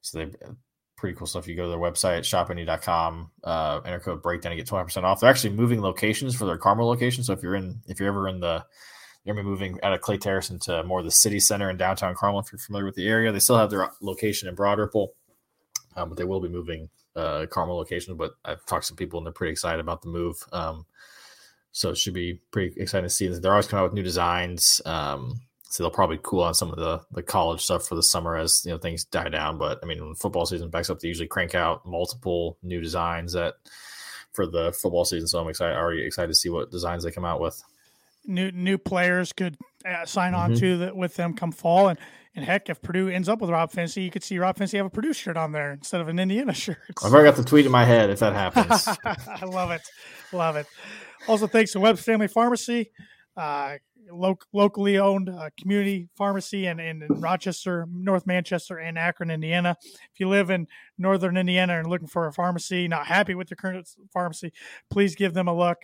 [0.00, 0.30] So they
[0.96, 1.46] pretty cool stuff.
[1.46, 5.20] You go to their website, shopany.com, uh, enter code breakdown to get 20% off.
[5.20, 7.22] They're actually moving locations for their Carmel location.
[7.22, 8.64] So if you're in, if you're ever in the,
[9.24, 11.76] you're gonna be moving out of Clay Terrace into more of the city center in
[11.76, 12.40] downtown Carmel.
[12.40, 15.12] If you're familiar with the area, they still have their location in Broad Ripple,
[15.96, 18.16] um, but they will be moving uh, Carmel location.
[18.16, 20.42] But I've talked to some people and they're pretty excited about the move.
[20.52, 20.86] Um,
[21.76, 23.26] so it should be pretty exciting to see.
[23.28, 24.80] They're always coming out with new designs.
[24.86, 28.36] Um, so they'll probably cool on some of the the college stuff for the summer
[28.36, 29.58] as you know things die down.
[29.58, 33.32] But I mean, when football season backs up, they usually crank out multiple new designs
[33.32, 33.54] that
[34.32, 35.26] for the football season.
[35.26, 37.60] So I'm excited, already excited to see what designs they come out with.
[38.24, 40.58] New new players could uh, sign on Mhm.
[40.60, 41.98] to with them come fall, and
[42.36, 44.86] and heck, if Purdue ends up with Rob Phinisee, you could see Rob Phinisee have
[44.86, 46.78] a Purdue shirt on there instead of an Indiana shirt.
[47.04, 48.88] I've already got the tweet in my head if that happens.
[49.04, 49.82] I love it.
[50.32, 50.66] Love it.
[51.26, 52.90] Also, thanks to Webb's Family Pharmacy,
[53.36, 53.76] uh,
[54.10, 59.76] lo- locally owned uh, community pharmacy in, in Rochester, North Manchester, and Akron, Indiana.
[59.82, 60.66] If you live in
[60.98, 64.52] northern Indiana and looking for a pharmacy, not happy with your current pharmacy,
[64.90, 65.78] please give them a look.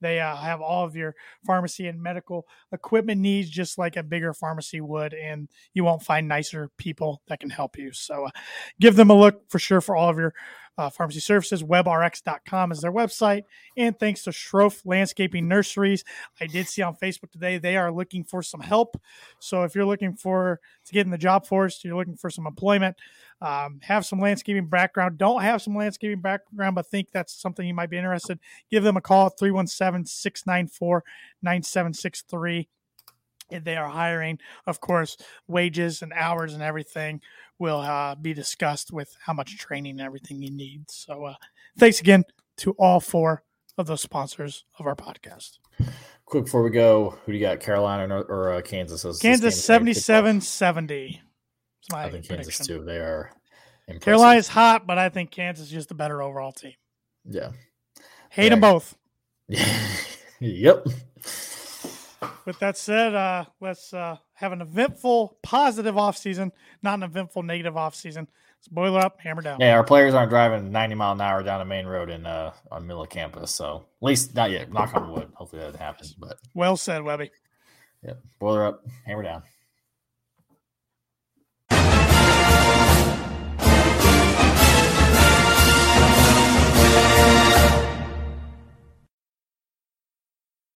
[0.00, 4.34] They uh, have all of your pharmacy and medical equipment needs, just like a bigger
[4.34, 7.92] pharmacy would, and you won't find nicer people that can help you.
[7.92, 8.30] So, uh,
[8.78, 10.34] give them a look for sure for all of your
[10.78, 11.62] uh, pharmacy services.
[11.62, 13.44] WebRx.com is their website.
[13.76, 16.04] And thanks to Schroff Landscaping Nurseries,
[16.40, 19.00] I did see on Facebook today they are looking for some help.
[19.38, 22.46] So if you're looking for to get in the job force, you're looking for some
[22.46, 22.96] employment,
[23.40, 27.74] um, have some landscaping background, don't have some landscaping background, but think that's something you
[27.74, 28.38] might be interested,
[28.70, 31.04] give them a call 317 694
[31.42, 32.68] 9763.
[33.50, 35.16] They are hiring, of course,
[35.46, 37.20] wages and hours and everything
[37.58, 40.90] will uh, be discussed with how much training and everything you need.
[40.90, 41.34] So, uh,
[41.78, 42.24] thanks again
[42.58, 43.42] to all four
[43.78, 45.58] of those sponsors of our podcast.
[46.24, 47.60] Quick before we go, who do you got?
[47.60, 49.04] Carolina or, or uh, Kansas?
[49.04, 50.04] As this Kansas game is off?
[50.04, 51.22] 77 70.
[51.90, 52.66] My I think Kansas prediction.
[52.66, 52.84] too.
[52.84, 53.30] They are.
[53.88, 54.02] Impressive.
[54.02, 56.72] Carolina's hot, but I think Kansas is just a better overall team.
[57.24, 57.50] Yeah.
[58.30, 58.96] Hate them both.
[60.40, 60.86] yep.
[62.46, 66.52] With that said, uh, let's uh, have an eventful, positive off season,
[66.82, 68.28] not an eventful, negative off season.
[68.58, 69.58] Let's boiler up, hammer down.
[69.60, 72.52] Yeah, our players aren't driving 90 mile an hour down a main road in uh
[72.70, 73.50] on middle of campus.
[73.50, 74.72] So at least not yet.
[74.72, 75.30] Knock on wood.
[75.34, 76.14] Hopefully that happens.
[76.14, 77.30] But Well said, Webby.
[78.02, 79.42] yeah, boiler up, hammer down.